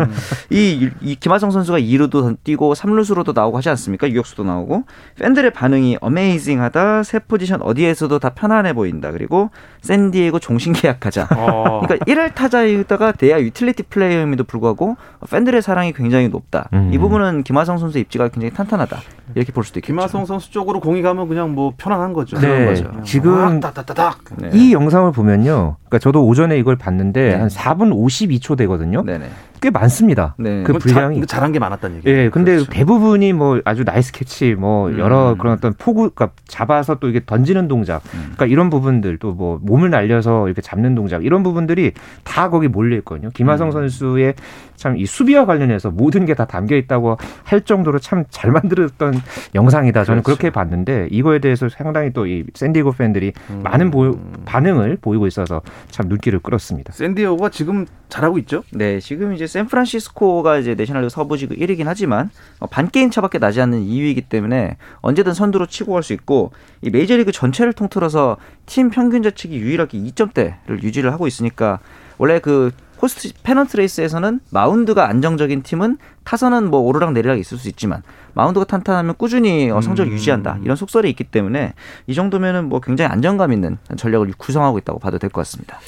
이, 0.50 0.90
이 1.00 1.16
김하성 1.16 1.50
선수가 1.50 1.78
2루도 1.78 2.36
뛰고 2.44 2.74
3루수로도 2.74 3.34
나오고 3.34 3.58
하지 3.58 3.68
않습니까? 3.70 4.08
유격수도 4.08 4.44
나오고 4.44 4.84
팬들의 5.20 5.52
반응이 5.52 5.98
amazing하다. 6.00 7.02
새 7.02 7.18
포지션 7.20 7.62
어디에서도 7.62 8.18
다 8.18 8.30
편안해 8.30 8.72
보인다. 8.72 9.10
그리고 9.10 9.50
샌디에고 9.82 10.38
종신 10.38 10.72
계약하자. 10.72 11.28
어. 11.36 11.80
그러니까 11.84 12.04
1할 12.06 12.34
타자에다가 12.34 13.12
내야 13.12 13.40
유틸리티 13.40 13.84
플레이어임에도 13.84 14.44
불구하고 14.44 14.96
팬들의 15.30 15.60
사랑이 15.62 15.92
굉장히 15.92 16.28
높다. 16.28 16.68
음. 16.72 16.90
이 16.92 16.98
부분은 16.98 17.42
김하성 17.42 17.78
선수의 17.78 18.02
입지가 18.02 18.28
굉장히 18.28 18.52
탄탄하다. 18.54 19.00
이렇게 19.34 19.52
볼 19.52 19.64
수도 19.64 19.78
있겠죠. 19.78 19.92
김하성 19.92 20.21
선수 20.26 20.50
쪽으로 20.50 20.80
공이 20.80 21.02
가면 21.02 21.28
그냥 21.28 21.54
뭐 21.54 21.72
편안한 21.76 22.12
거죠. 22.12 22.38
네. 22.38 22.74
지금 23.04 23.60
따따따닥. 23.60 24.18
네. 24.38 24.50
이 24.52 24.72
영상을 24.72 25.10
보면요. 25.12 25.76
그러니까 25.84 25.98
저도 25.98 26.26
오전에 26.26 26.58
이걸 26.58 26.76
봤는데 26.76 27.28
네. 27.30 27.34
한 27.34 27.48
4분 27.48 27.92
52초 27.92 28.56
되거든요. 28.58 29.02
네네. 29.02 29.26
꽤 29.62 29.70
많습니다. 29.70 30.34
네. 30.38 30.64
그 30.64 30.72
분량이 30.74 31.20
자, 31.20 31.26
잘한 31.36 31.52
게 31.52 31.58
많았다는 31.60 31.98
얘기예요. 31.98 32.18
예, 32.18 32.28
근데 32.28 32.56
그렇죠. 32.56 32.70
대부분이 32.70 33.32
뭐 33.32 33.60
아주 33.64 33.84
nice 33.84 34.12
catch, 34.12 34.54
뭐 34.56 34.88
음. 34.88 34.98
여러 34.98 35.36
그런 35.38 35.54
어떤 35.54 35.72
포구, 35.72 36.10
그러니까 36.10 36.30
잡아서 36.48 36.96
또 36.96 37.08
이게 37.08 37.20
던지는 37.24 37.68
동작, 37.68 38.02
음. 38.14 38.32
그러니까 38.34 38.46
이런 38.46 38.68
부분들 38.70 39.18
또 39.18 39.32
뭐 39.32 39.58
몸을 39.62 39.88
날려서 39.90 40.46
이렇게 40.48 40.60
잡는 40.60 40.94
동작 40.94 41.24
이런 41.24 41.42
부분들이 41.42 41.92
다 42.24 42.50
거기 42.50 42.68
몰려 42.68 42.96
있거든요. 42.96 43.30
김하성 43.32 43.68
음. 43.68 43.72
선수의 43.72 44.34
참 44.76 44.96
이 44.96 45.06
수비와 45.06 45.46
관련해서 45.46 45.90
모든 45.92 46.26
게 46.26 46.34
다 46.34 46.44
담겨 46.46 46.74
있다고 46.76 47.16
할 47.44 47.60
정도로 47.60 47.98
참 48.00 48.24
잘 48.30 48.50
만들었던 48.50 49.14
영상이다. 49.54 50.02
저는 50.04 50.22
그렇죠. 50.22 50.38
그렇게 50.38 50.52
봤는데 50.52 51.08
이거에 51.10 51.38
대해서 51.38 51.68
상당히 51.68 52.12
또 52.12 52.26
이 52.26 52.44
샌디에고 52.54 52.92
팬들이 52.92 53.32
음. 53.50 53.60
많은 53.62 53.90
보, 53.90 54.18
반응을 54.44 54.98
보이고 55.00 55.26
있어서 55.26 55.60
참 55.90 56.08
눈길을 56.08 56.38
끌었습니다. 56.40 56.92
샌디에고가 56.92 57.50
지금 57.50 57.86
잘하고 58.08 58.38
있죠? 58.38 58.62
네, 58.72 58.98
지금 59.00 59.32
이제 59.34 59.46
샌프란시스코가 59.52 60.58
이제 60.58 60.74
내셔널리그 60.74 61.10
서부지구 61.10 61.54
1위긴 61.54 61.84
하지만 61.86 62.30
어, 62.58 62.66
반 62.66 62.90
게임 62.90 63.10
차밖에 63.10 63.38
나지 63.38 63.60
않는 63.60 63.84
2위이기 63.84 64.28
때문에 64.28 64.76
언제든 65.00 65.34
선두로 65.34 65.66
치고 65.66 65.92
갈 65.92 66.02
수 66.02 66.12
있고 66.14 66.50
이 66.80 66.90
메이저리그 66.90 67.30
전체를 67.30 67.72
통틀어서 67.74 68.36
팀 68.66 68.90
평균 68.90 69.22
자책이 69.22 69.56
유일하게 69.56 69.98
2점대를 69.98 70.82
유지를 70.82 71.12
하고 71.12 71.28
있으니까 71.28 71.78
원래 72.18 72.40
그 72.40 72.72
호스트 73.00 73.32
페넌트 73.42 73.76
레이스에서는 73.76 74.40
마운드가 74.50 75.08
안정적인 75.08 75.62
팀은 75.62 75.98
타선은 76.24 76.70
뭐 76.70 76.80
오르락 76.80 77.12
내리락 77.12 77.38
있을 77.38 77.58
수 77.58 77.68
있지만 77.68 78.02
마운드가 78.34 78.64
탄탄하면 78.66 79.14
꾸준히 79.16 79.70
어, 79.70 79.80
성적을 79.80 80.12
음. 80.12 80.14
유지한다 80.16 80.58
이런 80.64 80.76
속설이 80.76 81.08
있기 81.10 81.24
때문에 81.24 81.74
이 82.06 82.14
정도면은 82.14 82.68
뭐 82.68 82.80
굉장히 82.80 83.10
안정감 83.12 83.52
있는 83.52 83.78
전력을 83.96 84.32
구성하고 84.38 84.78
있다고 84.78 84.98
봐도 84.98 85.18
될 85.18 85.30
것 85.30 85.40
같습니다. 85.42 85.78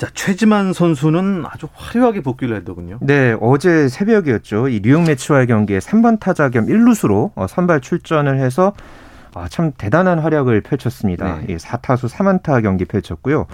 자, 0.00 0.08
최지만 0.14 0.72
선수는 0.72 1.44
아주 1.46 1.68
화려하게 1.74 2.22
복귀를 2.22 2.56
했더군요. 2.56 2.96
네, 3.02 3.36
어제 3.38 3.86
새벽이었죠. 3.86 4.68
이 4.68 4.80
뉴욕 4.82 5.02
매치와의 5.02 5.46
경기에 5.46 5.78
3번 5.78 6.18
타자 6.18 6.48
겸 6.48 6.64
1루수로 6.64 7.32
어, 7.34 7.46
선발 7.46 7.82
출전을 7.82 8.38
해서 8.38 8.72
아, 9.34 9.46
참 9.50 9.72
대단한 9.76 10.18
활약을 10.18 10.62
펼쳤습니다. 10.62 11.40
네. 11.46 11.54
4타수 11.54 12.08
3안타 12.08 12.62
경기 12.62 12.86
펼쳤고요. 12.86 13.44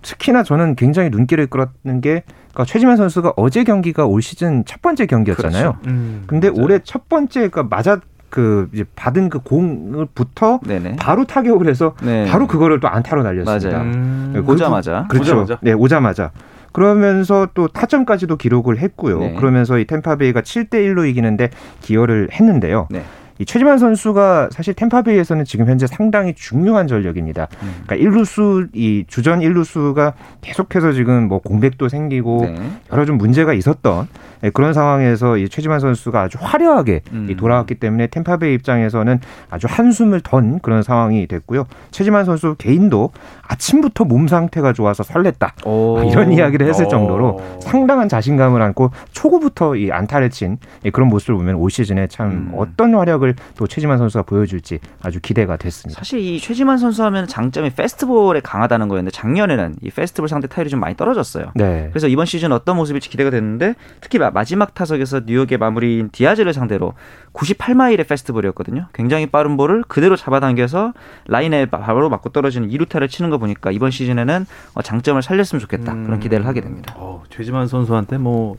특히나 0.00 0.42
저는 0.42 0.74
굉장히 0.74 1.10
눈길을 1.10 1.48
끌었는 1.48 2.00
게 2.00 2.24
그러니까 2.52 2.64
최지만 2.64 2.96
선수가 2.96 3.34
어제 3.36 3.64
경기가 3.64 4.06
올 4.06 4.22
시즌 4.22 4.64
첫 4.64 4.80
번째 4.80 5.04
경기였잖아요. 5.04 5.72
그렇죠. 5.72 5.78
음, 5.86 6.24
근데 6.26 6.48
맞아요. 6.48 6.64
올해 6.64 6.78
첫 6.82 7.10
번째 7.10 7.50
그러니까 7.50 7.64
맞아 7.64 8.00
그 8.30 8.68
이제 8.72 8.84
받은 8.96 9.28
그 9.28 9.40
공을부터 9.40 10.60
네네. 10.66 10.96
바로 10.96 11.24
타격을 11.24 11.68
해서 11.68 11.94
네. 12.02 12.26
바로 12.26 12.46
그거를 12.46 12.80
또 12.80 12.88
안타로 12.88 13.22
날렸습니다. 13.22 13.78
맞아요. 13.78 13.90
음. 13.90 14.30
네, 14.32 14.40
오자마자. 14.40 15.06
그렇죠. 15.08 15.32
오자마자. 15.32 15.58
네, 15.60 15.72
오자마자. 15.72 16.30
그러면서 16.72 17.48
또 17.54 17.68
타점까지도 17.68 18.36
기록을 18.36 18.78
했고요. 18.78 19.18
네. 19.18 19.34
그러면서 19.34 19.78
이 19.78 19.84
템파베이가 19.84 20.42
7대 20.42 20.74
1로 20.74 21.08
이기는데 21.08 21.50
기여를 21.80 22.28
했는데요. 22.32 22.86
네. 22.90 23.02
이 23.40 23.44
최지만 23.46 23.78
선수가 23.78 24.50
사실 24.52 24.74
템파베이에서는 24.74 25.46
지금 25.46 25.66
현재 25.66 25.86
상당히 25.86 26.34
중요한 26.34 26.86
전력입니다. 26.86 27.48
음. 27.62 27.82
그러니까 27.86 27.94
일루수 27.96 28.66
이 28.74 29.04
주전 29.08 29.40
일루수가 29.40 30.12
계속해서 30.42 30.92
지금 30.92 31.26
뭐 31.26 31.38
공백도 31.38 31.88
생기고 31.88 32.40
네. 32.42 32.70
여러 32.92 33.06
좀 33.06 33.16
문제가 33.16 33.54
있었던 33.54 34.08
네, 34.39 34.39
그런 34.52 34.72
상황에서 34.72 35.36
이 35.36 35.48
최지만 35.48 35.80
선수가 35.80 36.20
아주 36.20 36.38
화려하게 36.40 37.02
음. 37.12 37.36
돌아왔기 37.36 37.76
때문에 37.76 38.06
템파베이 38.08 38.54
입장에서는 38.54 39.20
아주 39.50 39.66
한숨을 39.68 40.20
던 40.20 40.60
그런 40.60 40.82
상황이 40.82 41.26
됐고요. 41.26 41.66
최지만 41.90 42.24
선수 42.24 42.54
개인도 42.58 43.10
아침부터 43.46 44.04
몸 44.04 44.28
상태가 44.28 44.72
좋아서 44.72 45.02
설렜다 45.02 45.66
오. 45.66 46.02
이런 46.04 46.32
이야기를 46.32 46.66
했을 46.68 46.88
정도로 46.88 47.40
상당한 47.60 48.08
자신감을 48.08 48.62
안고 48.62 48.90
초구부터 49.12 49.76
이 49.76 49.90
안타를 49.90 50.30
친 50.30 50.58
그런 50.92 51.08
모습을 51.08 51.34
보면 51.34 51.56
올 51.56 51.70
시즌에 51.70 52.06
참 52.06 52.30
음. 52.30 52.52
어떤 52.56 52.94
활약을 52.94 53.34
또 53.56 53.66
최지만 53.66 53.98
선수가 53.98 54.22
보여줄지 54.22 54.78
아주 55.02 55.20
기대가 55.20 55.56
됐습니다. 55.56 55.98
사실 55.98 56.20
이 56.20 56.38
최지만 56.38 56.78
선수 56.78 57.02
하면 57.04 57.26
장점이 57.26 57.70
페스티벌에 57.70 58.40
강하다는 58.40 58.88
거였는데 58.88 59.10
작년에는 59.10 59.76
이 59.82 59.90
페스티벌 59.90 60.28
상대 60.28 60.46
타율이 60.46 60.70
좀 60.70 60.80
많이 60.80 60.96
떨어졌어요. 60.96 61.46
네. 61.54 61.88
그래서 61.90 62.06
이번 62.06 62.26
시즌 62.26 62.52
어떤 62.52 62.76
모습일지 62.76 63.10
기대가 63.10 63.30
됐는데 63.30 63.74
특히 64.00 64.18
마지막 64.32 64.74
타석에서 64.74 65.22
뉴욕의 65.26 65.58
마무리인 65.58 66.10
디아즈를 66.10 66.52
상대로 66.52 66.94
98마일의 67.32 68.06
페스티벌이었거든요. 68.08 68.86
굉장히 68.92 69.26
빠른 69.26 69.56
볼을 69.56 69.82
그대로 69.86 70.16
잡아당겨서 70.16 70.92
라인에 71.26 71.66
바로 71.66 72.08
맞고 72.08 72.30
떨어지는 72.30 72.68
2루타를 72.68 73.08
치는 73.08 73.30
거 73.30 73.38
보니까 73.38 73.70
이번 73.70 73.90
시즌에는 73.90 74.46
어, 74.74 74.82
장점을 74.82 75.20
살렸으면 75.22 75.60
좋겠다. 75.60 75.92
그런 75.92 76.12
음. 76.14 76.20
기대를 76.20 76.46
하게 76.46 76.60
됩니다. 76.60 76.94
어, 76.96 77.22
최지만 77.30 77.66
선수한테 77.66 78.18
뭐 78.18 78.56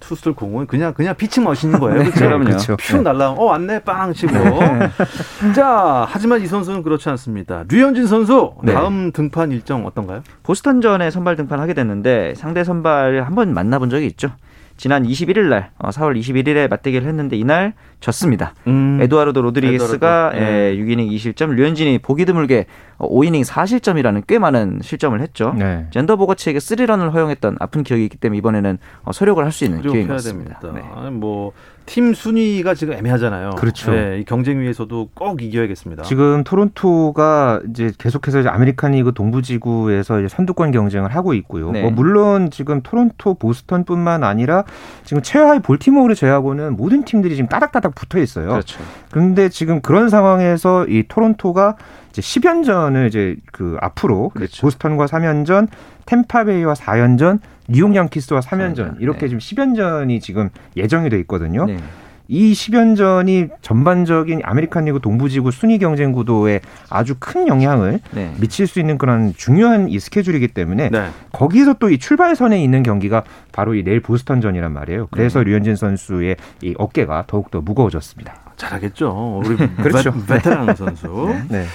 투수들 0.00 0.34
공은 0.34 0.66
그냥 0.66 0.92
그냥 0.92 1.14
피칭 1.14 1.44
머신인 1.44 1.78
거예요. 1.78 1.98
네, 2.02 2.10
그렇죠? 2.10 2.38
그렇죠. 2.38 2.76
퓨 2.76 3.02
날라. 3.02 3.30
어 3.30 3.44
왔네 3.44 3.80
빵 3.80 4.12
치고. 4.12 4.32
네. 4.34 5.52
자 5.54 6.06
하지만 6.08 6.42
이 6.42 6.46
선수는 6.46 6.82
그렇지 6.82 7.08
않습니다. 7.10 7.64
류현진 7.68 8.06
선수 8.06 8.54
네. 8.62 8.72
다음 8.72 9.12
등판 9.12 9.52
일정 9.52 9.86
어떤가요? 9.86 10.22
보스턴전에 10.42 11.10
선발 11.10 11.36
등판하게 11.36 11.74
됐는데 11.74 12.34
상대 12.36 12.64
선발 12.64 13.22
한번 13.24 13.54
만나본 13.54 13.90
적이 13.90 14.06
있죠. 14.06 14.32
지난 14.76 15.04
21일 15.04 15.48
날 15.48 15.70
4월 15.78 16.10
어, 16.16 16.20
21일에 16.20 16.68
맞대결을 16.68 17.06
했는데 17.06 17.36
이날 17.36 17.74
졌습니다. 18.00 18.54
음. 18.66 18.98
에두아르도 19.00 19.40
로드리게스가 19.42 20.32
네. 20.34 20.76
6이닝 20.76 21.10
2실점, 21.12 21.54
류현진이 21.54 21.98
보기 21.98 22.24
드물게 22.24 22.66
5이닝 22.98 23.44
4실점이라는 23.44 24.24
꽤 24.26 24.38
많은 24.38 24.80
실점을 24.82 25.18
했죠. 25.20 25.54
네. 25.56 25.86
잰더 25.90 26.16
보가츠에게 26.16 26.58
3런을 26.58 27.12
허용했던 27.12 27.56
아픈 27.60 27.82
기억이 27.82 28.04
있기 28.04 28.16
때문에 28.18 28.38
이번에는 28.38 28.78
설욕을 29.12 29.42
할 29.42 29.54
수 29.54 29.64
있는 29.64 29.82
기회인 29.82 30.08
것 30.08 30.14
같습니다. 30.14 30.58
네. 30.74 31.10
뭐 31.10 31.52
팀 31.86 32.14
순위가 32.14 32.74
지금 32.74 32.94
애매하잖아요. 32.94 33.50
그렇죠. 33.50 33.92
네, 33.92 34.20
이 34.20 34.24
경쟁 34.24 34.60
위해서도 34.60 35.10
꼭 35.14 35.42
이겨야겠습니다. 35.42 36.02
지금 36.04 36.42
토론토가 36.42 37.60
이제 37.70 37.92
계속해서 37.98 38.40
이제 38.40 38.48
아메리칸 38.48 38.92
리그 38.92 39.12
동부지구에서 39.12 40.20
이제 40.20 40.28
선두권 40.28 40.70
경쟁을 40.70 41.14
하고 41.14 41.34
있고요. 41.34 41.72
네. 41.72 41.82
뭐 41.82 41.90
물론 41.90 42.50
지금 42.50 42.80
토론토, 42.82 43.34
보스턴뿐만 43.34 44.24
아니라 44.24 44.64
지금 45.04 45.22
최하위 45.22 45.60
볼티모어를 45.60 46.14
제외하고는 46.14 46.76
모든 46.76 47.04
팀들이 47.04 47.36
지금 47.36 47.48
따닥따닥 47.48 47.94
붙어 47.94 48.18
있어요. 48.18 48.48
그렇죠. 48.48 48.82
그런데 49.10 49.48
지금 49.48 49.80
그런 49.80 50.08
상황에서 50.08 50.86
이 50.86 51.04
토론토가 51.06 51.76
이제 52.10 52.22
10연전을 52.22 53.08
이제 53.08 53.36
그 53.52 53.76
앞으로 53.80 54.30
그렇죠. 54.30 54.62
보스턴과 54.62 55.06
3연전, 55.06 55.68
템파베이와 56.06 56.74
4연전, 56.74 57.40
뉴욕 57.68 57.94
양키스와 57.94 58.40
3연 58.40 58.74
전 58.74 58.96
이렇게 59.00 59.28
네. 59.28 59.28
지금 59.28 59.38
10연 59.38 59.76
전이 59.76 60.20
지금 60.20 60.50
예정이 60.76 61.10
돼 61.10 61.18
있거든요. 61.20 61.66
네. 61.66 61.78
이 62.26 62.52
10연 62.54 62.96
전이 62.96 63.48
전반적인 63.60 64.40
아메리칸 64.44 64.86
리그 64.86 64.98
동부지구 64.98 65.50
순위 65.50 65.78
경쟁 65.78 66.12
구도에 66.12 66.60
아주 66.88 67.16
큰 67.18 67.46
영향을 67.48 68.00
네. 68.12 68.32
미칠 68.40 68.66
수 68.66 68.80
있는 68.80 68.96
그런 68.96 69.34
중요한 69.36 69.90
이 69.90 69.98
스케줄이기 70.00 70.48
때문에 70.48 70.88
네. 70.88 71.08
거기서 71.32 71.74
또 71.74 71.90
이 71.90 71.98
출발선에 71.98 72.62
있는 72.64 72.82
경기가 72.82 73.24
바로 73.52 73.74
이 73.74 73.84
내일 73.84 74.00
보스턴전이란 74.00 74.72
말이에요. 74.72 75.08
그래서 75.10 75.40
네. 75.40 75.50
류현진 75.50 75.76
선수의 75.76 76.36
이 76.62 76.74
어깨가 76.78 77.24
더욱더 77.26 77.60
무거워졌습니다. 77.60 78.34
잘하겠죠. 78.56 79.42
우리 79.44 79.56
그렇죠. 79.76 80.14
베테랑 80.26 80.74
선수. 80.76 81.34
네. 81.50 81.66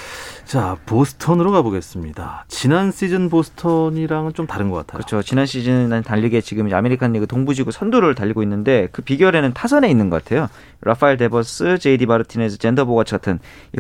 네. 0.50 0.52
자, 0.52 0.78
보스턴으로 0.88 1.52
가보겠습니다. 1.52 2.46
지난 2.48 2.92
시즌 2.92 3.30
보스턴이랑은 3.30 4.34
좀 4.34 4.48
다른 4.48 4.72
것 4.72 4.78
같아요. 4.78 4.98
그렇죠. 4.98 5.22
지난 5.22 5.46
시즌은 5.46 6.02
다르게 6.02 6.42
지금 6.42 6.74
아메리칸 6.74 7.14
리그 7.14 7.28
동부지구 7.28 7.72
선두를 7.72 8.16
달리고 8.16 8.42
있는데 8.42 8.88
그 8.92 9.04
비결에는 9.04 9.54
타선에 9.54 9.88
있는 9.88 10.10
것 10.10 10.24
같아요. 10.24 10.48
라파엘 10.82 11.18
데버스, 11.18 11.78
제이디 11.78 12.08
마르티네즈, 12.08 12.58
잰더 12.58 12.86
보가츠 12.86 13.12
같은 13.12 13.38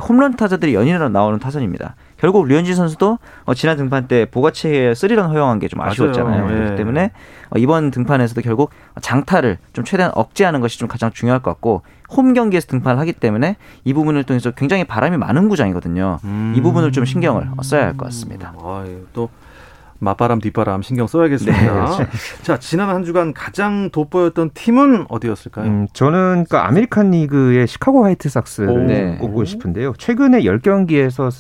홈런 0.07 0.35
타자들이 0.35 0.75
연이어 0.75 1.09
나오는 1.09 1.39
타선입니다. 1.39 1.95
결국 2.17 2.45
류현진 2.45 2.75
선수도 2.75 3.17
어, 3.45 3.53
지난 3.55 3.75
등판 3.77 4.07
때 4.07 4.25
보가츠에 4.29 4.93
쓰리런 4.93 5.31
허용한 5.31 5.57
게 5.57 5.69
좀 5.69 5.81
아쉬웠잖아요. 5.81 6.47
네. 6.47 6.53
그렇기 6.53 6.75
때문에 6.75 7.11
어, 7.49 7.57
이번 7.57 7.89
등판에서도 7.89 8.41
결국 8.41 8.69
장타를 9.01 9.57
좀 9.73 9.85
최대한 9.85 10.11
억제하는 10.13 10.61
것이 10.61 10.77
좀 10.77 10.87
가장 10.87 11.11
중요할 11.11 11.41
것 11.41 11.49
같고 11.51 11.81
홈 12.09 12.33
경기에서 12.33 12.67
등판을 12.67 12.99
하기 13.01 13.13
때문에 13.13 13.55
이 13.83 13.93
부분을 13.93 14.23
통해서 14.23 14.51
굉장히 14.51 14.83
바람이 14.83 15.17
많은 15.17 15.49
구장이거든요. 15.49 16.19
음. 16.23 16.53
이 16.55 16.61
부분을 16.61 16.91
좀 16.91 17.05
신경을 17.05 17.47
써야 17.63 17.85
할 17.85 17.97
것 17.97 18.05
같습니다. 18.05 18.53
아, 18.57 18.85
또 19.13 19.29
맞바람 20.01 20.39
뒷바람 20.39 20.81
신경 20.81 21.07
써야겠습니다. 21.07 21.61
네, 21.61 21.67
그렇죠. 21.69 22.05
자 22.41 22.57
지난 22.57 22.87
한 22.87 23.03
주간 23.03 23.33
가장 23.33 23.89
돋보였던 23.89 24.51
팀은 24.53 25.07
어디였을까요? 25.09 25.65
음, 25.65 25.87
저는 25.91 26.45
그 26.49 26.57
아메리칸 26.57 27.11
리그의 27.11 27.67
시카고 27.67 28.05
화이트삭스를 28.05 28.87
네. 28.87 29.17
꼽고 29.19 29.43
싶은데요. 29.43 29.93
최근에 29.97 30.43
10경기에서 30.43 31.31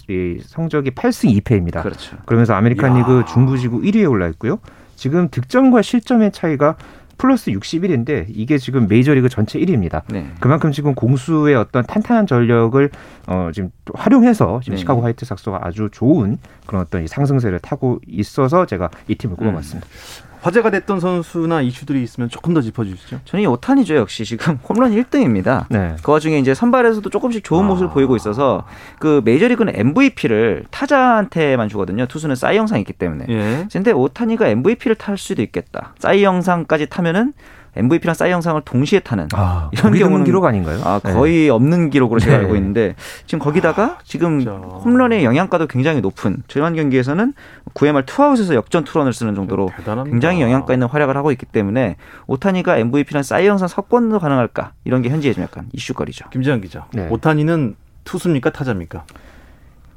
성적이 0.45 0.91
8승 0.91 1.41
2패입니다. 1.41 1.81
그렇죠. 1.83 2.17
그러면서 2.25 2.53
아메리칸 2.55 2.91
야. 2.95 2.97
리그 2.99 3.23
중부지구 3.31 3.79
1위에 3.81 4.09
올라 4.09 4.27
있고요. 4.27 4.59
지금 4.97 5.29
득점과 5.29 5.81
실점의 5.81 6.33
차이가 6.33 6.75
플러스 7.19 7.51
61인데 7.51 8.25
이게 8.29 8.57
지금 8.57 8.87
메이저리그 8.87 9.29
전체 9.29 9.59
1위입니다. 9.59 10.01
네. 10.07 10.31
그만큼 10.39 10.71
지금 10.71 10.95
공수의 10.95 11.53
어떤 11.55 11.85
탄탄한 11.85 12.25
전력을 12.25 12.89
어 13.27 13.51
지금 13.53 13.69
활용해서 13.93 14.61
지금 14.63 14.75
네. 14.75 14.79
시카고 14.79 15.01
화이트 15.01 15.25
삭스가 15.25 15.59
아주 15.61 15.89
좋은 15.91 16.39
그런 16.65 16.81
어떤 16.81 17.05
상승세를 17.05 17.59
타고 17.59 17.99
있어서 18.07 18.65
제가 18.65 18.89
이 19.07 19.15
팀을 19.15 19.35
꼽아봤습니다. 19.35 19.85
음. 19.85 20.28
화제가 20.41 20.69
됐던 20.71 20.99
선수나 20.99 21.61
이슈들이 21.61 22.01
있으면 22.03 22.29
조금 22.29 22.53
더 22.53 22.61
짚어주시죠. 22.61 23.19
저는 23.25 23.43
이 23.43 23.47
오타니죠 23.47 23.95
역시 23.95 24.25
지금 24.25 24.59
홈런 24.67 24.91
1등입니다. 24.91 25.65
네. 25.69 25.95
그 26.01 26.11
와중에 26.11 26.39
이제 26.39 26.53
선발에서도 26.53 27.09
조금씩 27.09 27.43
좋은 27.43 27.65
아. 27.65 27.67
모습을 27.67 27.89
보이고 27.91 28.15
있어서 28.15 28.65
그 28.99 29.21
메이저리그는 29.25 29.73
MVP를 29.75 30.65
타자한테만 30.71 31.69
주거든요. 31.69 32.05
투수는 32.05 32.35
사이 32.35 32.57
영상이 32.57 32.81
있기 32.81 32.93
때문에. 32.93 33.25
예. 33.29 33.67
근데 33.71 33.91
오타니가 33.91 34.47
MVP를 34.47 34.95
탈 34.95 35.17
수도 35.17 35.41
있겠다. 35.41 35.93
사이 35.99 36.23
영상까지 36.23 36.87
타면은 36.87 37.33
MVP랑 37.79 38.13
사이 38.13 38.31
영상을 38.31 38.61
동시에 38.63 38.99
타는 38.99 39.29
아, 39.33 39.69
이런 39.71 39.93
경우는 39.93 40.25
기록 40.25 40.45
아닌가요? 40.45 40.79
아, 40.83 40.99
네. 41.03 41.13
거의 41.13 41.43
네. 41.43 41.49
없는 41.49 41.89
기록으로 41.89 42.19
제가 42.19 42.37
네. 42.37 42.43
알고 42.43 42.55
있는데 42.55 42.95
지금 43.25 43.39
거기다가 43.39 43.83
아, 43.83 43.97
지금 44.03 44.39
진짜. 44.39 44.51
홈런의 44.53 45.23
영양가도 45.23 45.67
굉장히 45.67 46.01
높은 46.01 46.43
지난 46.47 46.75
경기에서는 46.75 47.33
9회 47.73 47.91
말 47.91 48.05
투아웃에서 48.05 48.55
역전 48.55 48.83
투런을 48.83 49.13
쏘는 49.13 49.35
정도로 49.35 49.69
대단합니다. 49.77 50.13
굉장히 50.13 50.41
영양가 50.41 50.73
있는 50.73 50.87
활약을 50.87 51.15
하고 51.17 51.31
있기 51.31 51.45
때문에 51.45 51.95
오타니가 52.27 52.77
MVP랑 52.77 53.23
사이 53.23 53.47
영상 53.47 53.67
석권도 53.67 54.19
가능할까 54.19 54.73
이런 54.83 55.01
게 55.01 55.09
현재 55.09 55.31
좀 55.33 55.43
약간 55.43 55.65
이슈거리죠. 55.73 56.29
김재환 56.29 56.61
기자. 56.61 56.85
네. 56.93 57.07
오타니는 57.09 57.75
투수입니까 58.03 58.51
타자입니까? 58.51 59.03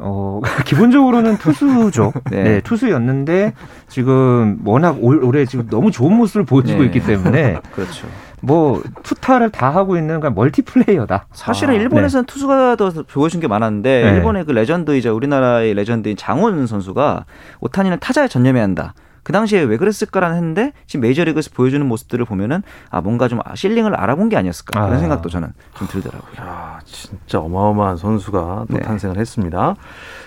어, 0.02 0.40
기본적으로는 0.66 1.38
투수죠. 1.38 2.12
네. 2.30 2.42
네. 2.42 2.60
투수였는데 2.60 3.54
지금 3.88 4.58
워낙 4.64 4.96
올, 5.00 5.22
올해 5.24 5.46
지금 5.46 5.68
너무 5.70 5.90
좋은 5.90 6.12
모습을 6.14 6.44
보여주고 6.44 6.80
네. 6.80 6.86
있기 6.86 7.00
때문에 7.00 7.58
그렇죠. 7.74 8.06
뭐 8.40 8.82
투타를 9.04 9.50
다 9.50 9.70
하고 9.70 9.96
있는 9.96 10.18
그냥 10.18 10.34
멀티플레이어다. 10.34 11.26
사실은 11.32 11.74
아, 11.74 11.76
일본에서는 11.76 12.26
네. 12.26 12.32
투수가 12.32 12.76
더 12.76 12.90
보여준 13.08 13.40
게 13.40 13.46
많았는데 13.46 14.02
네. 14.02 14.16
일본의 14.16 14.44
그 14.44 14.52
레전드이자 14.52 15.12
우리나라의 15.12 15.74
레전드인 15.74 16.16
장훈 16.16 16.66
선수가 16.66 17.24
오타니는 17.60 17.98
타자에 18.00 18.26
전념해야 18.26 18.64
한다. 18.64 18.94
그 19.22 19.32
당시에 19.32 19.62
왜 19.62 19.76
그랬을까라는 19.76 20.36
했는데 20.36 20.72
지금 20.86 21.02
메이저리그에서 21.02 21.50
보여주는 21.54 21.84
모습들을 21.86 22.24
보면은 22.24 22.62
아 22.90 23.00
뭔가 23.00 23.28
좀 23.28 23.40
실링을 23.54 23.94
알아본 23.94 24.28
게 24.28 24.36
아니었을까 24.36 24.80
그런 24.80 24.96
아. 24.96 24.98
생각도 24.98 25.28
저는 25.28 25.52
좀 25.76 25.88
들더라고요. 25.88 26.32
야, 26.40 26.80
진짜 26.84 27.38
어마어마한 27.38 27.96
선수가 27.96 28.66
또 28.70 28.76
네. 28.76 28.80
탄생을 28.80 29.18
했습니다. 29.18 29.76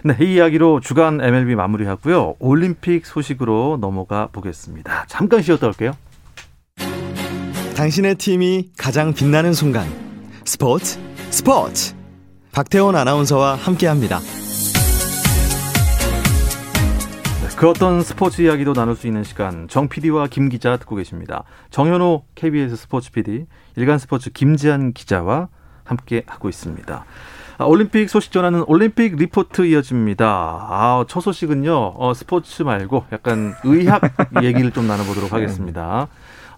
네, 0.04 0.16
이 0.22 0.36
이야기로 0.36 0.80
주간 0.80 1.20
MLB 1.22 1.56
마무리하고요. 1.56 2.36
올림픽 2.40 3.06
소식으로 3.06 3.78
넘어가 3.82 4.30
보겠습니다. 4.32 5.06
잠깐 5.08 5.42
쉬었다 5.42 5.68
올게요. 5.68 5.92
당신의 7.76 8.16
팀이 8.16 8.72
가장 8.78 9.14
빛나는 9.14 9.54
순간 9.54 9.86
스포츠 10.46 10.98
스포츠 11.30 11.94
박태원 12.54 12.96
아나운서와 12.96 13.56
함께합니다. 13.56 14.20
그 17.58 17.70
어떤 17.70 18.02
스포츠 18.02 18.42
이야기도 18.42 18.74
나눌 18.74 18.98
수 18.98 19.08
있는 19.08 19.24
시간 19.24 19.70
정 19.70 19.88
PD와 19.88 20.28
김 20.28 20.50
기자 20.50 20.76
듣고 20.76 20.98
계십니다. 20.98 21.44
정현호 21.70 22.26
KBS 22.36 22.76
스포츠 22.76 23.12
PD, 23.12 23.46
일간 23.78 23.98
스포츠 23.98 24.30
김지한 24.30 24.92
기자와 24.92 25.48
함께 25.86 26.24
하고 26.28 26.50
있습니다. 26.50 27.06
아, 27.58 27.64
올림픽 27.64 28.10
소식 28.10 28.34
전하는 28.34 28.66
올림픽 28.68 29.16
리포트 29.16 29.66
이어집니다. 29.68 30.28
아, 30.28 31.06
첫 31.08 31.22
소식은요, 31.22 31.94
어, 31.96 32.14
스포츠 32.14 32.62
말고 32.64 33.06
약간 33.14 33.54
의학 33.64 34.02
얘기를 34.44 34.72
좀 34.72 34.86
나눠보도록 34.88 35.32
하겠습니다. 35.32 36.10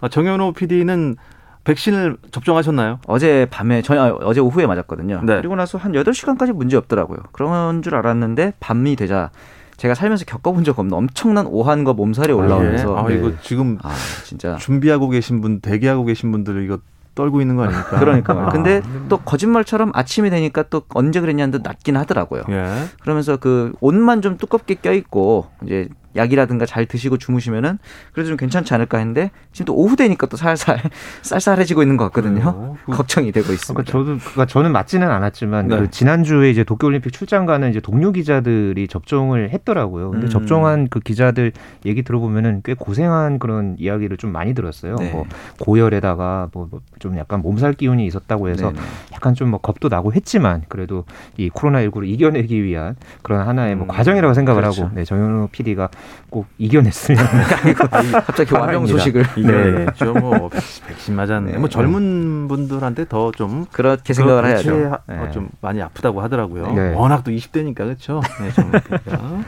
아, 0.02 0.08
정현호 0.08 0.54
PD는 0.54 1.16
백신을 1.64 2.18
접종하셨나요? 2.32 3.00
어제 3.06 3.46
밤에 3.52 3.84
저 3.84 3.94
아, 3.94 4.18
어제 4.22 4.40
오후에 4.40 4.66
맞았거든요. 4.66 5.22
네. 5.24 5.36
그리고 5.36 5.56
나서 5.56 5.78
한 5.78 5.92
8시간까지 5.92 6.54
문제 6.54 6.76
없더라고요. 6.76 7.20
그런 7.34 7.84
줄 7.84 7.94
알았는데 7.94 8.54
밤이 8.60 8.96
되자 8.96 9.30
제가 9.78 9.94
살면서 9.94 10.26
겪어본 10.26 10.64
적 10.64 10.80
없는 10.80 10.94
엄청난 10.94 11.46
오한과 11.46 11.94
몸살이 11.94 12.34
올라오면서 12.34 12.98
아, 12.98 13.10
예. 13.10 13.14
아 13.14 13.18
이거 13.18 13.32
지금 13.42 13.78
아, 13.84 13.94
진짜 14.24 14.56
준비하고 14.58 15.10
계신 15.10 15.40
분 15.40 15.62
대기하고 15.62 16.04
계신 16.06 16.32
분들 16.32 16.64
이거 16.64 16.80
떨고 17.14 17.42
있는 17.42 17.56
거 17.56 17.64
아닙니까? 17.64 17.98
그러니까. 18.00 18.34
아. 18.34 18.50
근데 18.50 18.82
또 19.10 19.18
거짓말처럼 19.18 19.92
아침이 19.94 20.30
되니까 20.30 20.64
또 20.64 20.84
언제 20.90 21.20
그랬냐는 21.20 21.52
듯 21.52 21.62
낫긴 21.64 21.98
하더라고요. 21.98 22.44
예. 22.50 22.86
그러면서 23.02 23.38
그 23.38 23.74
옷만 23.82 24.22
좀 24.22 24.38
두껍게 24.38 24.76
껴있고 24.76 25.48
이제 25.64 25.90
약이라든가 26.18 26.66
잘 26.66 26.86
드시고 26.86 27.18
주무시면은 27.18 27.78
그래도 28.14 28.30
좀 28.30 28.38
괜찮지 28.38 28.74
않을까 28.74 28.98
했는데 28.98 29.32
지금 29.52 29.66
또 29.66 29.76
오후 29.76 29.96
되니까 29.96 30.28
또 30.28 30.38
살살 30.38 30.80
쌀쌀해지고 31.22 31.82
있는 31.82 31.98
것 31.98 32.06
같거든요. 32.06 32.78
그 32.86 32.92
걱정이 32.98 33.32
되고 33.32 33.52
있습니다. 33.54 33.84
그러니까 33.84 33.92
저도 33.92 34.18
그러니까 34.32 34.46
저는 34.46 34.72
맞지는 34.72 35.10
않았지만 35.10 35.68
네. 35.68 35.80
그 35.80 35.90
지난주에 35.90 36.50
이제 36.50 36.64
도쿄올림픽 36.64 37.14
출장 37.14 37.46
가는 37.46 37.70
이제 37.70 37.80
동료 37.80 38.12
기자들이 38.12 38.88
접종을 38.88 39.52
했더라고요. 39.52 40.12
근데 40.12 40.28
음. 40.28 40.30
접종한 40.30 40.88
그 40.90 41.00
기자들 41.00 41.52
얘기 41.86 42.04
들어보면은 42.04 42.62
꽤 42.64 42.74
고생한 42.74 43.40
그런 43.40 43.76
이야기를 43.80 44.18
좀 44.18 44.32
많이 44.32 44.54
들었어요. 44.54 44.96
네. 44.96 45.12
뭐 45.12 45.26
고열에다가 45.60 46.50
뭐 46.54 46.68
좀 47.00 47.18
약간 47.18 47.42
몸살 47.42 47.74
기운이 47.74 48.06
있었다고 48.06 48.50
해서 48.50 48.72
네, 48.72 48.80
네. 48.80 48.86
약간 49.14 49.34
좀 49.34 49.48
뭐 49.48 49.60
겁도 49.60 49.88
나고 49.88 50.12
했지만 50.14 50.64
그래도 50.68 51.06
이 51.38 51.50
코로나19를 51.50 52.06
이겨내기 52.06 52.62
위한 52.64 52.98
그런 53.22 53.48
하나의 53.48 53.76
뭐 53.76 53.86
음. 53.86 53.88
과정이라고 53.88 54.34
생각을 54.34 54.62
그렇죠. 54.62 54.84
하고 54.84 54.94
네, 54.94 55.06
정현우 55.06 55.48
PD가 55.54 55.90
꼭 56.30 56.46
이겨냈으면 56.58 57.24
갑자기 58.26 58.54
완병 58.54 58.86
소식을 58.88 59.26
네, 59.38 59.86
저뭐 59.96 60.50
백신 60.88 61.16
맞았네. 61.16 61.52
네. 61.54 61.58
뭐 61.58 61.70
젊은 61.70 62.48
분들한테 62.48 63.08
더 63.08 63.32
좀 63.38 63.66
그렇게 63.72 64.14
생각을 64.14 64.46
해야죠. 64.46 64.90
하, 64.92 65.00
네. 65.26 65.32
좀 65.32 65.50
많이 65.62 65.82
아프다고 65.82 66.22
하더라고요. 66.22 66.72
네. 66.74 66.94
워낙 66.94 67.24
또 67.24 67.32
20대니까 67.32 67.76
그렇죠. 67.76 68.22
네, 68.42 68.52
젊으니까. 68.52 69.00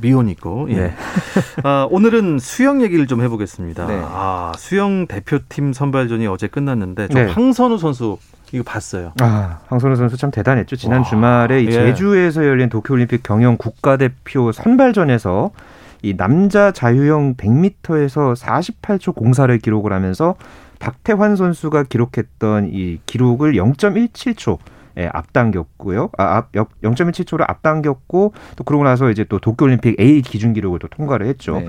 미혼 0.00 0.28
있고. 0.28 0.66
예. 0.70 0.74
네. 0.74 0.94
아, 1.64 1.86
오늘은 1.90 2.38
수영 2.38 2.82
얘기를 2.82 3.06
좀 3.06 3.22
해보겠습니다. 3.22 3.86
네. 3.86 4.00
아, 4.04 4.52
수영 4.56 5.06
대표팀 5.06 5.72
선발전이 5.72 6.26
어제 6.26 6.46
끝났는데 6.46 7.08
좀 7.08 7.26
네. 7.26 7.30
황선우 7.30 7.78
선수 7.78 8.18
이거 8.52 8.64
봤어요. 8.64 9.12
아, 9.20 9.58
황선우 9.68 9.96
선수 9.96 10.16
참 10.16 10.30
대단했죠. 10.30 10.76
지난 10.76 11.00
와, 11.00 11.04
주말에 11.04 11.64
예. 11.64 11.70
제주에서 11.70 12.46
열린 12.46 12.68
도쿄올림픽 12.68 13.22
경영 13.22 13.56
국가대표 13.56 14.52
선발전에서 14.52 15.50
이 16.02 16.16
남자 16.16 16.70
자유형 16.70 17.34
100m에서 17.34 18.36
48초 18.36 19.14
공사를 19.14 19.56
기록을 19.58 19.92
하면서 19.92 20.36
박태환 20.78 21.36
선수가 21.36 21.84
기록했던 21.84 22.70
이 22.72 23.00
기록을 23.04 23.54
0.17초 23.54 24.58
예, 24.98 25.08
앞당겼고요. 25.12 26.10
아, 26.18 26.36
앞 26.36 26.52
0.17초를 26.52 27.48
앞당겼고 27.48 28.32
또 28.56 28.64
그러고 28.64 28.84
나서 28.84 29.10
이제 29.10 29.24
또 29.24 29.38
도쿄올림픽 29.38 30.00
A 30.00 30.22
기준 30.22 30.52
기록을 30.52 30.78
또 30.80 30.88
통과를 30.88 31.26
했죠. 31.26 31.60
네. 31.60 31.68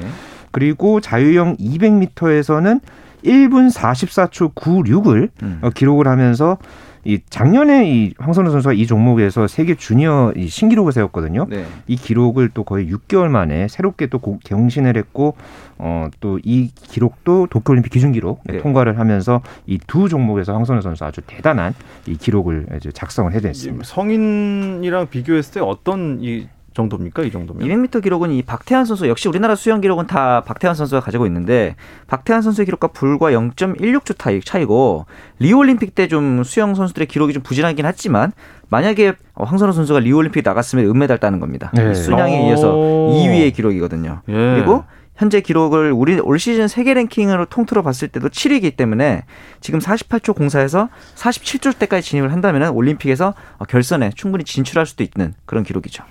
그리고 0.52 1.00
자유형 1.00 1.58
200m에서는 1.58 2.82
1분 3.24 3.74
44초 3.74 4.56
96을 4.56 5.30
음. 5.44 5.60
어, 5.62 5.70
기록을 5.70 6.08
하면서 6.08 6.58
이 7.06 7.20
작년에 7.30 7.90
이 7.90 8.14
황선우 8.18 8.52
선수가 8.52 8.74
이 8.74 8.86
종목에서 8.86 9.48
세계 9.48 9.76
주니어 9.76 10.34
이 10.36 10.48
신기록을 10.48 10.92
세웠거든요. 10.92 11.46
네. 11.50 11.66
이 11.88 11.96
기록을 11.96 12.50
또 12.54 12.64
거의 12.64 12.92
6개월 12.92 13.28
만에 13.30 13.68
새롭게 13.68 14.08
또 14.08 14.20
경신을 14.20 14.98
했고 14.98 15.36
어 15.78 16.10
또 16.20 16.40
이 16.44 16.70
기록도 16.76 17.48
도쿄올림픽 17.50 17.92
기준 17.92 18.12
기록 18.12 18.42
네. 18.46 18.58
통과를 18.58 19.00
하면서 19.00 19.42
이 19.66 19.78
두 19.88 20.10
종목에서 20.10 20.54
황선우 20.54 20.82
선수 20.82 21.06
아주 21.06 21.22
대단한 21.26 21.74
이 22.06 22.16
기록을 22.18 22.68
이제 22.78 22.92
작성을 22.92 23.32
해냈습니다. 23.34 23.86
성인이랑 23.86 25.08
비교했을 25.10 25.54
때 25.56 25.60
어떤 25.62 26.20
이 26.22 26.48
정도입니까? 26.74 27.24
이 27.24 27.32
정도면? 27.32 27.68
200m 27.68 28.04
기록은 28.04 28.32
이 28.32 28.42
박태환 28.44 28.86
선수 28.86 29.08
역시 29.08 29.28
우리나라 29.28 29.56
수영 29.56 29.82
기록은 29.82 30.08
다 30.08 30.44
박태환 30.46 30.76
선수가 30.76 31.02
가지고 31.02 31.26
있는데 31.28 31.76
박태환 32.08 32.42
선수의 32.42 32.66
기록과 32.66 32.88
불과 32.90 33.32
0.16초 33.32 34.18
차이, 34.18 34.42
차이고 34.42 35.06
리오 35.40 35.58
올림픽 35.60 35.96
때 35.96 36.08
좀 36.08 36.44
수영 36.44 36.74
선수들의 36.76 37.08
기록이 37.08 37.34
좀 37.34 37.44
부진하긴 37.44 37.86
했지만 37.86 38.32
만약에 38.70 39.14
황선우 39.36 39.74
선수가 39.74 40.00
리오 40.00 40.18
올림픽 40.18 40.42
나갔으면 40.44 40.86
은메달 40.86 41.20
따는 41.20 41.40
겁니다. 41.40 41.72
네. 41.74 41.94
순양에 41.94 42.50
이어서 42.50 42.74
2위의 42.74 43.54
기록이거든요. 43.54 44.22
예. 44.28 44.34
그리고 44.34 44.84
현재 45.20 45.42
기록을 45.42 45.92
우리 45.92 46.18
올 46.18 46.40
시즌 46.40 46.70
세계 46.70 46.94
랭킹으로 46.94 47.48
통틀어 47.48 47.82
봤을 47.82 48.08
때도 48.08 48.30
7위이기 48.30 48.78
때문에 48.78 49.26
지금 49.60 49.82
48초 49.82 50.34
공사에서 50.34 50.88
47초 51.16 51.78
때까지 51.78 52.10
진입을 52.10 52.32
한다면 52.32 52.70
올림픽에서 52.70 53.34
결선에 53.68 54.12
충분히 54.16 54.46
진출할 54.46 54.86
수도 54.86 55.04
있는 55.04 55.34
그런 55.46 55.66
기록이죠. 55.66 56.06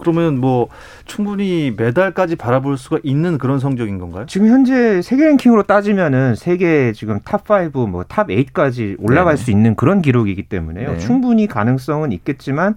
그러면 0.00 0.40
뭐 0.40 0.68
충분히 1.04 1.72
메달까지 1.76 2.34
바라볼 2.34 2.78
수가 2.78 2.98
있는 3.04 3.38
그런 3.38 3.60
성적인 3.60 3.98
건가요? 3.98 4.26
지금 4.26 4.48
현재 4.48 5.02
세계 5.02 5.26
랭킹으로 5.26 5.62
따지면은 5.62 6.34
세계 6.34 6.92
지금 6.92 7.20
탑 7.24 7.44
5 7.48 7.86
뭐 7.86 8.02
탑 8.08 8.26
8까지 8.26 8.96
올라갈 8.98 9.36
네. 9.36 9.44
수 9.44 9.52
있는 9.52 9.76
그런 9.76 10.02
기록이기 10.02 10.44
때문에요. 10.44 10.92
네. 10.94 10.98
충분히 10.98 11.46
가능성은 11.46 12.10
있겠지만 12.10 12.74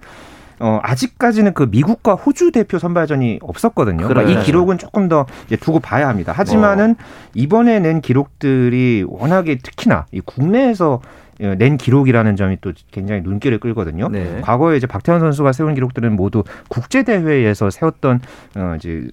어, 0.64 0.80
아직까지는 0.82 1.54
그 1.54 1.68
미국과 1.70 2.14
호주 2.14 2.54
대표 2.54 2.80
선발전이 2.80 3.40
없었거든요. 3.42 4.08
그러니까 4.08 4.32
이 4.32 4.44
기록은 4.46 4.78
조금 4.78 5.10
더 5.10 5.26
두고 5.60 5.82
봐야 5.82 6.08
합니다. 6.08 6.32
하지만은 6.34 6.92
어. 6.92 7.04
이번에 7.34 7.82
낸 7.82 8.00
기록들이 8.00 9.04
워낙에 9.06 9.58
특히나 9.58 10.06
이 10.14 10.22
국내에서 10.22 11.02
낸 11.38 11.76
기록이라는 11.76 12.38
점이 12.38 12.60
또 12.62 12.72
굉장히 12.92 13.22
눈길을 13.24 13.60
끌거든요. 13.60 14.08
네. 14.08 14.40
과거에 14.42 14.78
이제 14.78 14.88
박태환 14.88 15.20
선수가 15.20 15.52
세운 15.52 15.74
기록들은 15.74 16.16
모두 16.16 16.46
국제 16.70 17.04
대회에서 17.04 17.70
세웠던 17.70 18.22
어 18.56 18.76
이제 18.78 19.10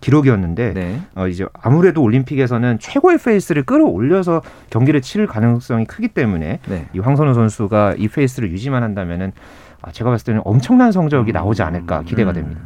기록이었는데 0.00 0.72
네. 0.72 1.02
어 1.16 1.28
이제 1.28 1.44
아무래도 1.52 2.00
올림픽에서는 2.00 2.78
최고의 2.78 3.18
페이스를 3.18 3.64
끌어올려서 3.64 4.40
경기를 4.70 5.02
치를 5.02 5.26
가능성이 5.26 5.84
크기 5.84 6.08
때문에 6.08 6.60
네. 6.66 6.86
이 6.94 6.98
황선우 6.98 7.34
선수가 7.34 7.96
이 7.98 8.08
페이스를 8.08 8.50
유지만 8.52 8.82
한다면은 8.82 9.32
아, 9.32 9.67
제가 9.92 10.10
봤을 10.10 10.24
때는 10.26 10.42
엄청난 10.44 10.90
성적이 10.92 11.32
나오지 11.32 11.62
않을까 11.62 12.02
기대가 12.02 12.30
음. 12.30 12.34
됩니다. 12.34 12.60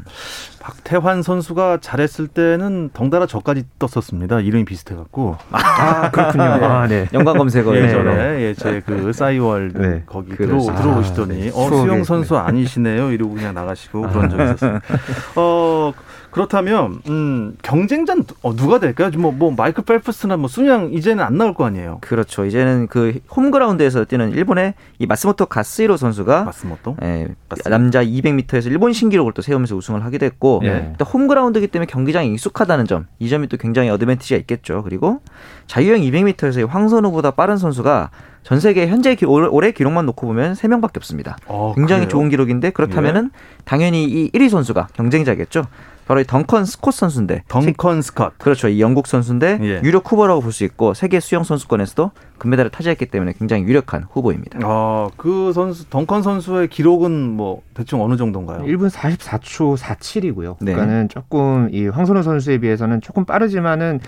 박태환 0.61 1.23
선수가 1.23 1.79
잘했을 1.81 2.29
때는 2.29 2.91
덩달아 2.95 3.27
저까지 3.27 3.65
떴었습니다. 3.79 4.41
이름이 4.41 4.65
비슷해갖고. 4.65 5.37
아 5.51 6.11
그렇군요. 6.11 6.57
네. 6.59 6.65
아, 6.65 6.87
네. 6.87 7.09
연관 7.13 7.37
검색어 7.37 7.77
예전에 7.77 8.15
네. 8.15 8.43
예, 8.43 8.55
제그 8.55 9.13
싸이월 9.13 9.73
네. 9.75 10.03
거기 10.07 10.37
들어, 10.37 10.61
들어오시더니 10.61 11.49
아, 11.49 11.53
어 11.55 11.69
수영 11.69 12.05
선수 12.05 12.37
아니시네요 12.37 13.11
이러고 13.11 13.35
그냥 13.35 13.55
나가시고 13.55 14.03
그런 14.03 14.31
적이 14.31 14.45
있었어요. 14.45 14.79
어 15.37 15.93
그렇다면 16.33 17.01
음, 17.09 17.57
경쟁자 17.63 18.15
어, 18.43 18.57
누가 18.57 18.81
될까요? 18.81 19.11
뭐, 19.17 19.31
뭐 19.31 19.53
마이클 19.57 19.85
펠프스나 19.85 20.37
뭐 20.37 20.49
순양 20.49 20.93
이제는 20.93 21.23
안 21.23 21.39
나올 21.39 21.55
거 21.55 21.65
아니에요. 21.65 21.99
그렇죠. 22.01 22.45
이제는 22.45 22.89
그 22.89 23.21
홈그라운드에서 23.37 24.05
뛰는 24.07 24.33
일본의 24.33 24.75
이 24.99 25.07
마스모토 25.07 25.47
가스이로 25.47 25.97
선수가 25.97 26.45
마스모토 26.45 26.97
예, 27.03 27.29
남자 27.67 28.05
200m에서 28.05 28.67
일본 28.67 28.93
신기록을 28.93 29.33
또 29.33 29.43
세우면서 29.43 29.77
우승을 29.77 30.05
하게 30.05 30.19
됐고 30.19 30.63
예. 30.65 30.95
또 30.99 31.05
홈그라운드이기 31.05 31.69
때문에 31.69 31.87
경기장이 31.87 32.33
익숙하다는 32.33 32.87
점 32.87 33.07
이 33.23 33.29
점이 33.29 33.47
또 33.47 33.57
굉장히 33.57 33.89
어드밴티지가 33.91 34.39
있겠죠. 34.41 34.83
그리고 34.83 35.21
자유형 35.69 36.01
200m에서 36.01 36.67
황선우보다 36.67 37.33
빠른 37.33 37.57
선수가 37.57 38.11
전 38.43 38.59
세계 38.59 38.89
현재 38.89 39.15
기, 39.15 39.25
올해 39.25 39.71
기록만 39.71 40.07
놓고 40.07 40.27
보면 40.27 40.55
3명밖에 40.55 40.97
없습니다. 40.97 41.37
어, 41.47 41.73
굉장히 41.77 42.01
그래요? 42.01 42.09
좋은 42.09 42.29
기록인데 42.29 42.71
그렇다면은 42.71 43.31
예. 43.33 43.63
당연히 43.65 44.05
이 44.05 44.31
1위 44.33 44.49
선수가 44.49 44.89
경쟁자겠죠. 44.95 45.63
바로 46.13 46.21
이 46.21 46.25
덩컨 46.25 46.67
스콧 46.67 46.93
선수인데 46.93 47.45
덩컨 47.49 48.03
스콧 48.03 48.37
그렇죠 48.37 48.69
이 48.69 48.83
영국 48.83 49.07
선수인데 49.07 49.59
예. 49.63 49.81
유력 49.83 50.13
후보라고 50.13 50.43
볼 50.43 50.53
수 50.53 50.63
있고 50.65 50.93
세계 50.93 51.21
수영 51.21 51.43
선수권에서도 51.43 52.11
금메달을 52.37 52.71
차지했기 52.71 53.07
때문에 53.07 53.33
굉장히 53.39 53.63
유력한 53.63 54.05
후보입니다. 54.11 54.59
아 54.63 55.09
그 55.17 55.53
선수 55.55 55.89
덩컨 55.89 56.23
선수의 56.23 56.69
기록은 56.69 57.31
뭐 57.31 57.63
대충 57.73 58.03
어느 58.03 58.17
정도인가요? 58.19 58.59
1분 58.65 58.91
44초 58.91 59.79
47이고요. 59.79 60.57
네. 60.61 60.75
그러니까는 60.75 61.09
조금 61.09 61.71
이 61.73 61.87
황선우 61.87 62.23
선수에 62.23 62.59
비해서는 62.59 63.01
조금 63.01 63.25
빠르지만은 63.25 64.01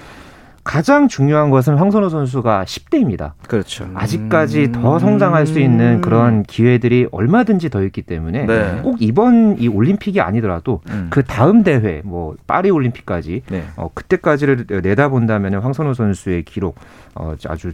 가장 0.65 1.09
중요한 1.09 1.51
것은 1.51 1.77
황선우 1.77 2.09
선수가 2.09 2.65
10대입니다. 2.65 3.33
그렇죠. 3.47 3.87
아직까지 3.95 4.65
음... 4.65 4.73
더 4.73 4.99
성장할 4.99 5.47
수 5.47 5.61
있는 5.61 6.01
그런 6.01 6.43
기회들이 6.43 7.07
얼마든지 7.13 7.69
더 7.69 7.83
있기 7.85 8.03
때문에 8.03 8.47
네. 8.47 8.81
꼭 8.83 8.97
이번 9.01 9.59
이 9.59 9.69
올림픽이 9.69 10.21
아니더라도 10.23 10.81
음. 10.89 11.09
그 11.11 11.23
다음 11.23 11.63
대회 11.63 12.01
뭐 12.05 12.35
파리 12.47 12.71
올림픽까지 12.71 13.43
네. 13.49 13.65
어, 13.77 13.91
그때까지를 13.93 14.67
내다본다면 14.83 15.55
황선우 15.61 15.93
선수의 15.93 16.45
기록 16.45 16.77
어, 17.15 17.35
아주 17.47 17.73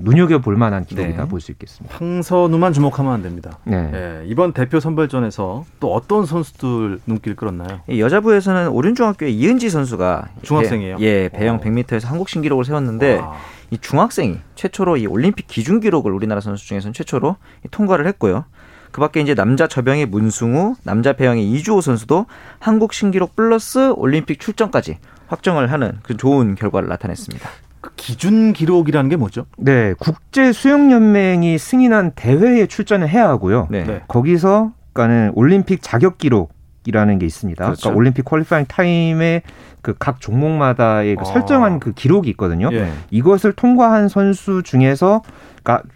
눈여겨 0.00 0.40
볼 0.40 0.56
만한 0.56 0.84
기록이다 0.84 1.22
네. 1.22 1.28
볼수 1.28 1.52
있겠습니다. 1.52 1.96
황선우만 1.96 2.72
주목하면 2.72 3.12
안 3.12 3.22
됩니다. 3.22 3.58
네. 3.64 3.90
네. 3.90 4.22
이번 4.26 4.52
대표 4.52 4.80
선발전에서 4.80 5.64
또 5.80 5.92
어떤 5.92 6.26
선수들 6.26 7.00
눈길 7.06 7.36
끌었나요? 7.36 7.80
여자부에서는 7.88 8.68
오륜중학교의 8.68 9.34
이은지 9.34 9.70
선수가 9.70 10.28
중학생이에요. 10.42 10.96
예, 11.00 11.28
배영 11.28 11.60
100m에서 11.60 12.06
한국 12.06 12.21
신기록을 12.28 12.64
세웠는데 12.64 13.18
와. 13.18 13.34
이 13.70 13.78
중학생이 13.78 14.38
최초로 14.54 14.98
이 14.98 15.06
올림픽 15.06 15.46
기준 15.46 15.80
기록을 15.80 16.12
우리나라 16.12 16.40
선수 16.40 16.66
중에서는 16.66 16.92
최초로 16.92 17.36
통과를 17.70 18.06
했고요. 18.08 18.44
그 18.90 19.00
밖에 19.00 19.20
이제 19.20 19.34
남자 19.34 19.66
저병의 19.66 20.06
문승우, 20.06 20.74
남자 20.84 21.14
배영의 21.14 21.50
이주호 21.50 21.80
선수도 21.80 22.26
한국 22.58 22.92
신기록 22.92 23.34
플러스 23.34 23.92
올림픽 23.96 24.38
출전까지 24.38 24.98
확정을 25.28 25.72
하는 25.72 25.98
그 26.02 26.16
좋은 26.16 26.54
결과를 26.54 26.88
나타냈습니다. 26.90 27.48
그 27.80 27.90
기준 27.96 28.52
기록이라는 28.52 29.08
게 29.08 29.16
뭐죠? 29.16 29.46
네, 29.56 29.94
국제 29.98 30.52
수영 30.52 30.92
연맹이 30.92 31.58
승인한 31.58 32.12
대회에 32.14 32.66
출전을 32.66 33.08
해야 33.08 33.28
하고요. 33.28 33.68
네. 33.70 33.84
네. 33.84 34.02
거기서 34.08 34.72
그러니까는 34.92 35.32
올림픽 35.34 35.80
자격 35.82 36.18
기록 36.18 36.52
이라는 36.84 37.18
게 37.18 37.26
있습니다. 37.26 37.56
그러니까 37.56 37.72
그렇죠. 37.72 37.82
그러니까 37.82 37.98
올림픽 37.98 38.24
퀄리파잉 38.24 38.66
타임의 38.66 39.42
그 39.82 39.94
각 39.98 40.20
종목마다의 40.20 41.16
그 41.16 41.22
아. 41.22 41.24
설정한 41.24 41.80
그 41.80 41.92
기록이 41.92 42.30
있거든요. 42.30 42.70
예. 42.72 42.90
이것을 43.10 43.52
통과한 43.52 44.08
선수 44.08 44.62
중에서 44.62 45.22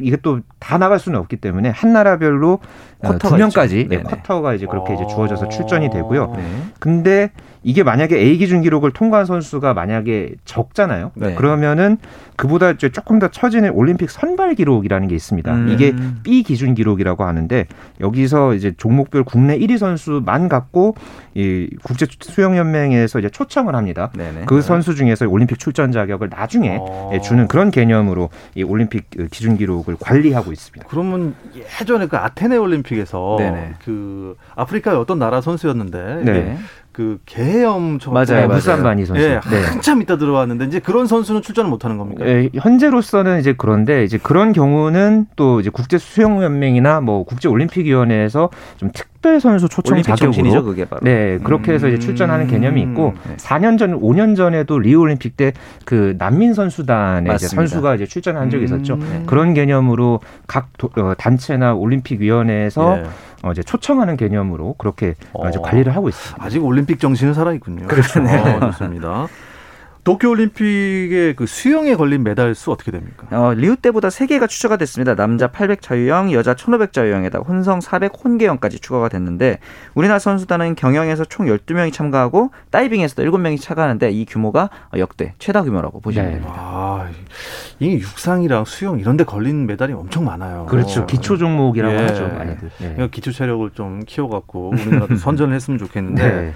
이게 0.00 0.16
또 0.16 0.40
다 0.66 0.78
나갈 0.78 0.98
수는 0.98 1.18
없기 1.20 1.36
때문에 1.36 1.68
한 1.68 1.92
나라별로 1.92 2.58
어, 3.04 3.18
두 3.18 3.36
명까지 3.36 3.86
네, 3.88 4.02
쿼터가 4.02 4.54
이제 4.54 4.66
그렇게 4.66 4.94
이제 4.94 5.06
주어져서 5.06 5.48
출전이 5.48 5.90
되고요. 5.90 6.32
네. 6.34 6.42
근데 6.80 7.30
이게 7.62 7.82
만약에 7.84 8.16
A 8.16 8.36
기준 8.38 8.62
기록을 8.62 8.90
통과한 8.92 9.26
선수가 9.26 9.74
만약에 9.74 10.34
적잖아요. 10.44 11.12
네. 11.14 11.34
그러면은 11.34 11.98
그보다 12.34 12.70
이제 12.72 12.88
조금 12.88 13.18
더 13.20 13.28
처지는 13.28 13.70
올림픽 13.72 14.10
선발 14.10 14.56
기록이라는 14.56 15.06
게 15.06 15.14
있습니다. 15.14 15.54
음. 15.54 15.68
이게 15.68 15.94
B 16.24 16.42
기준 16.42 16.74
기록이라고 16.74 17.22
하는데 17.24 17.66
여기서 18.00 18.54
이제 18.54 18.72
종목별 18.76 19.22
국내 19.22 19.56
1위 19.58 19.78
선수만 19.78 20.48
갖고 20.48 20.96
이 21.34 21.68
국제 21.84 22.06
수영 22.20 22.56
연맹에서 22.56 23.20
이제 23.20 23.28
초청을 23.28 23.75
합니다. 23.76 24.10
네네. 24.14 24.44
그 24.46 24.62
선수 24.62 24.94
중에서 24.94 25.26
올림픽 25.28 25.58
출전 25.58 25.92
자격을 25.92 26.28
나중에 26.30 26.78
어. 26.80 27.12
주는 27.22 27.46
그런 27.48 27.70
개념으로 27.70 28.30
이 28.54 28.62
올림픽 28.62 29.10
기준 29.30 29.56
기록을 29.56 29.96
관리하고 30.00 30.52
있습니다. 30.52 30.86
그러면 30.88 31.34
예전에 31.54 32.06
그 32.06 32.16
아테네 32.16 32.56
올림픽에서 32.56 33.36
네네. 33.38 33.74
그 33.84 34.36
아프리카의 34.54 34.96
어떤 34.98 35.18
나라 35.18 35.40
선수였는데 35.40 36.22
네. 36.24 36.58
그저 36.96 38.10
맞아요, 38.10 38.48
무산바니 38.48 39.04
선수. 39.04 39.22
예, 39.22 39.40
네. 39.50 39.62
한참 39.64 40.00
있다 40.00 40.16
들어왔는데 40.16 40.64
이제 40.64 40.78
그런 40.80 41.06
선수는 41.06 41.42
출전을 41.42 41.68
못 41.68 41.84
하는 41.84 41.98
겁니까? 41.98 42.26
예, 42.26 42.48
현재로서는 42.54 43.40
이제 43.40 43.54
그런데 43.56 44.04
이제 44.04 44.18
그런 44.18 44.52
경우는 44.52 45.26
또 45.36 45.60
이제 45.60 45.68
국제 45.70 45.98
수영 45.98 46.42
연맹이나 46.42 47.00
뭐 47.00 47.24
국제 47.24 47.48
올림픽 47.48 47.84
위원회에서 47.86 48.50
좀 48.78 48.90
특별 48.92 49.40
선수 49.40 49.68
초청 49.68 50.00
자격으로 50.00 50.64
그게 50.64 50.86
바로. 50.86 51.00
네, 51.02 51.38
그렇게 51.42 51.72
해서 51.72 51.88
이제 51.88 51.98
출전하는 51.98 52.46
개념이 52.46 52.80
있고 52.82 53.14
네. 53.28 53.36
4년 53.36 53.78
전 53.78 54.00
5년 54.00 54.36
전에도 54.36 54.78
리우 54.78 55.00
올림픽 55.00 55.36
때 55.36 55.52
그 55.84 56.14
난민 56.18 56.54
선수단의 56.54 57.34
이제 57.36 57.46
선수가 57.46 57.94
이제 57.94 58.06
출전한 58.06 58.50
적이 58.50 58.64
있었죠. 58.64 58.94
음. 58.94 59.24
그런 59.26 59.54
개념으로 59.54 60.20
각 60.46 60.76
도, 60.78 60.90
어, 60.96 61.14
단체나 61.16 61.74
올림픽 61.74 62.20
위원회에서 62.20 62.98
예. 62.98 63.04
어, 63.42 63.52
이제 63.52 63.62
초청하는 63.62 64.16
개념으로 64.16 64.74
그렇게 64.74 65.14
어. 65.32 65.50
관리를 65.50 65.94
하고 65.94 66.08
있습니다. 66.08 66.44
아직 66.44 66.64
올림픽 66.64 67.00
정신은 67.00 67.34
살아 67.34 67.52
있군요. 67.52 67.86
네. 67.88 68.38
어, 68.38 68.60
좋습니다. 68.72 69.28
도쿄올림픽의 70.06 71.34
그 71.34 71.46
수영에 71.46 71.96
걸린 71.96 72.22
메달 72.22 72.54
수 72.54 72.70
어떻게 72.70 72.92
됩니까? 72.92 73.26
어, 73.32 73.52
리우 73.54 73.74
때보다 73.74 74.06
3개가 74.06 74.48
추가가 74.48 74.76
됐습니다. 74.76 75.16
남자 75.16 75.48
800 75.48 75.82
자유형, 75.82 76.30
여자 76.32 76.54
1500 76.54 76.92
자유형에다 76.92 77.40
혼성 77.40 77.80
400 77.80 78.12
혼계형까지 78.22 78.78
추가가 78.78 79.08
됐는데 79.08 79.58
우리나라 79.94 80.20
선수단은 80.20 80.76
경영에서 80.76 81.24
총 81.24 81.46
12명이 81.46 81.92
참가하고 81.92 82.52
다이빙에서도 82.70 83.20
7명이 83.24 83.60
참가하는데 83.60 84.12
이 84.12 84.24
규모가 84.26 84.70
역대 84.96 85.34
최다 85.40 85.64
규모라고 85.64 85.98
보시면 85.98 86.26
네. 86.26 86.32
됩니다. 86.34 86.54
아, 86.56 87.08
이 87.80 87.94
육상이랑 87.94 88.64
수영 88.64 89.00
이런 89.00 89.16
데 89.16 89.24
걸린 89.24 89.66
메달이 89.66 89.92
엄청 89.92 90.24
많아요. 90.24 90.66
그렇죠. 90.66 91.06
기초 91.06 91.36
종목이라고 91.36 91.94
예. 91.94 91.98
하죠. 92.02 92.28
많이들. 92.28 92.70
예. 92.82 93.08
기초 93.10 93.32
체력을 93.32 93.68
좀 93.70 94.04
키워갖고 94.06 94.70
우리나라도 94.70 95.16
선전을 95.18 95.52
했으면 95.52 95.78
좋겠는데 95.78 96.22
네. 96.22 96.52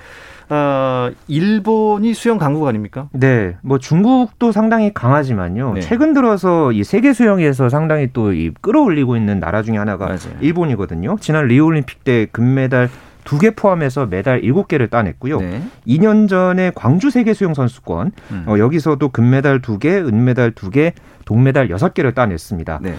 어, 0.51 1.11
일본이 1.29 2.13
수영 2.13 2.37
강국 2.39 2.67
아닙니까? 2.67 3.09
네. 3.13 3.57
뭐 3.63 3.79
중국도 3.79 4.51
상당히 4.53 4.93
강하지만요. 4.93 5.75
네. 5.75 5.81
최근 5.81 6.13
들어서 6.13 6.73
이 6.73 6.83
세계 6.85 7.13
수영에서 7.13 7.69
상당히 7.69 8.13
또 8.13 8.31
이 8.33 8.51
끌어올리고 8.61 9.17
있는 9.17 9.41
나라 9.41 9.63
중에 9.63 9.77
하나가 9.77 10.07
맞아요. 10.07 10.19
일본이거든요. 10.41 11.17
지난 11.21 11.47
리우 11.47 11.65
올림픽 11.67 12.05
때 12.05 12.27
금메달 12.31 12.89
두 13.25 13.39
개 13.39 13.51
포함해서 13.51 14.07
메달 14.07 14.43
일곱 14.45 14.69
개를 14.69 14.89
따냈고요. 14.89 15.41
네. 15.41 15.63
2년 15.87 16.29
전에 16.29 16.73
광주 16.75 17.11
세계 17.11 17.33
수영 17.35 17.55
선수권 17.55 18.13
음. 18.33 18.45
어, 18.47 18.59
여기서도 18.59 19.09
금메달 19.11 19.61
두 19.63 19.79
개, 19.79 19.91
은메달 19.99 20.53
두 20.53 20.71
개, 20.71 20.93
동메달 21.25 21.71
여섯 21.71 21.95
개를 21.95 22.13
따냈습니다. 22.13 22.81
네. 22.83 22.95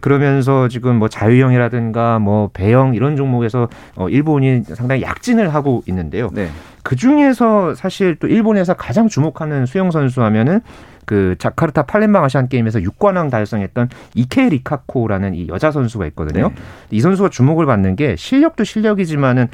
그러면서 0.00 0.66
지금 0.68 0.96
뭐 0.96 1.08
자유형이라든가 1.08 2.18
뭐 2.18 2.50
배영 2.52 2.94
이런 2.94 3.16
종목에서 3.16 3.68
어, 3.94 4.08
일본이 4.08 4.62
상당히 4.64 5.02
약진을 5.02 5.54
하고 5.54 5.82
있는데요. 5.86 6.30
네. 6.32 6.48
그 6.82 6.96
중에서 6.96 7.74
사실 7.74 8.16
또 8.16 8.26
일본에서 8.26 8.74
가장 8.74 9.08
주목하는 9.08 9.66
수영 9.66 9.90
선수 9.90 10.22
하면은 10.22 10.60
그 11.08 11.36
자카르타 11.38 11.84
팔렘방 11.84 12.22
아시안 12.22 12.50
게임에서 12.50 12.80
6관왕 12.80 13.30
달성했던 13.30 13.88
이케 14.14 14.50
리카코라는 14.50 15.34
이 15.34 15.48
여자 15.48 15.70
선수가 15.70 16.04
있거든요. 16.08 16.50
네. 16.50 16.54
이 16.90 17.00
선수가 17.00 17.30
주목을 17.30 17.64
받는 17.64 17.96
게 17.96 18.14
실력도 18.14 18.64
실력이지만은 18.64 19.48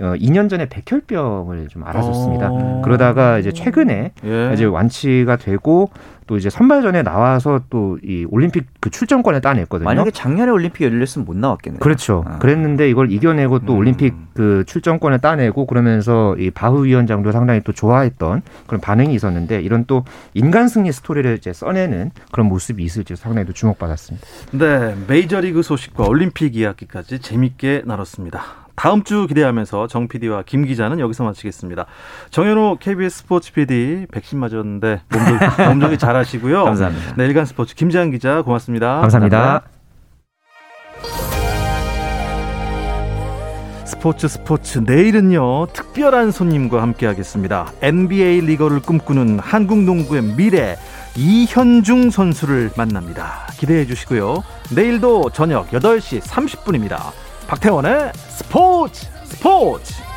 어 0.00 0.14
2년 0.14 0.48
전에 0.48 0.66
백혈병을 0.68 1.68
좀 1.68 1.84
앓았었습니다. 1.84 2.48
어. 2.50 2.82
그러다가 2.84 3.38
이제 3.38 3.52
최근에 3.52 4.12
예. 4.24 4.50
이제 4.54 4.64
완치가 4.64 5.36
되고 5.36 5.90
또 6.26 6.36
이제 6.36 6.48
선발전에 6.48 7.02
나와서 7.02 7.60
또 7.70 7.90
이 8.02 8.26
올림픽 8.30 8.66
그 8.80 8.90
출전권을 8.90 9.40
따냈거든요. 9.40 9.84
만약에 9.84 10.10
작년에 10.10 10.50
올림픽 10.50 10.84
열렸으면 10.84 11.26
못 11.26 11.36
나왔겠네요. 11.36 11.80
그렇죠. 11.80 12.24
아. 12.26 12.38
그랬는데 12.38 12.88
이걸 12.88 13.12
이겨내고 13.12 13.60
또 13.60 13.74
음. 13.74 13.78
올림픽 13.78 14.14
그 14.34 14.64
출전권을 14.66 15.18
따내고 15.18 15.66
그러면서 15.66 16.34
이 16.38 16.50
바흐 16.50 16.84
위원장도 16.84 17.32
상당히 17.32 17.60
또 17.62 17.72
좋아했던 17.72 18.42
그런 18.66 18.80
반응이 18.80 19.14
있었는데 19.14 19.60
이런 19.60 19.84
또 19.86 20.04
인간 20.34 20.68
승리 20.68 20.92
스토리를 20.92 21.36
이제 21.36 21.52
써내는 21.52 22.10
그런 22.32 22.48
모습이 22.48 22.82
있을지 22.82 23.16
상당히 23.16 23.46
또 23.46 23.52
주목받았습니다. 23.52 24.26
네, 24.52 24.94
메이저리그 25.06 25.62
소식과 25.62 26.04
올림픽 26.04 26.56
이야기까지 26.56 27.18
재밌게 27.18 27.82
나눴습니다. 27.84 28.42
다음 28.80 29.02
주 29.02 29.26
기대하면서 29.26 29.88
정 29.88 30.08
PD와 30.08 30.42
김 30.46 30.64
기자는 30.64 31.00
여기서 31.00 31.22
마치겠습니다. 31.22 31.84
정현호 32.30 32.78
KBS 32.80 33.18
스포츠 33.18 33.52
PD 33.52 34.06
백신 34.10 34.38
맞았는데 34.38 35.02
몸조리 35.68 35.98
잘하시고요. 35.98 36.64
감사합니다. 36.64 37.14
네, 37.14 37.26
일간 37.26 37.44
스포츠 37.44 37.74
김재한 37.74 38.10
기자 38.10 38.40
고맙습니다. 38.40 39.00
감사합니다. 39.00 39.36
감사합니다. 39.36 39.80
스포츠 43.84 44.28
스포츠 44.28 44.78
내일은요 44.78 45.66
특별한 45.74 46.30
손님과 46.30 46.80
함께 46.80 47.04
하겠습니다. 47.04 47.70
NBA 47.82 48.40
리거를 48.40 48.80
꿈꾸는 48.80 49.40
한국 49.40 49.82
농구의 49.82 50.22
미래 50.22 50.78
이현중 51.18 52.08
선수를 52.08 52.70
만납니다. 52.78 53.46
기대해 53.58 53.84
주시고요. 53.84 54.42
내일도 54.74 55.28
저녁 55.34 55.68
8시 55.68 56.22
30분입니다. 56.22 57.29
박태원의 57.50 58.12
스포츠 58.14 59.08
스포츠 59.24 60.09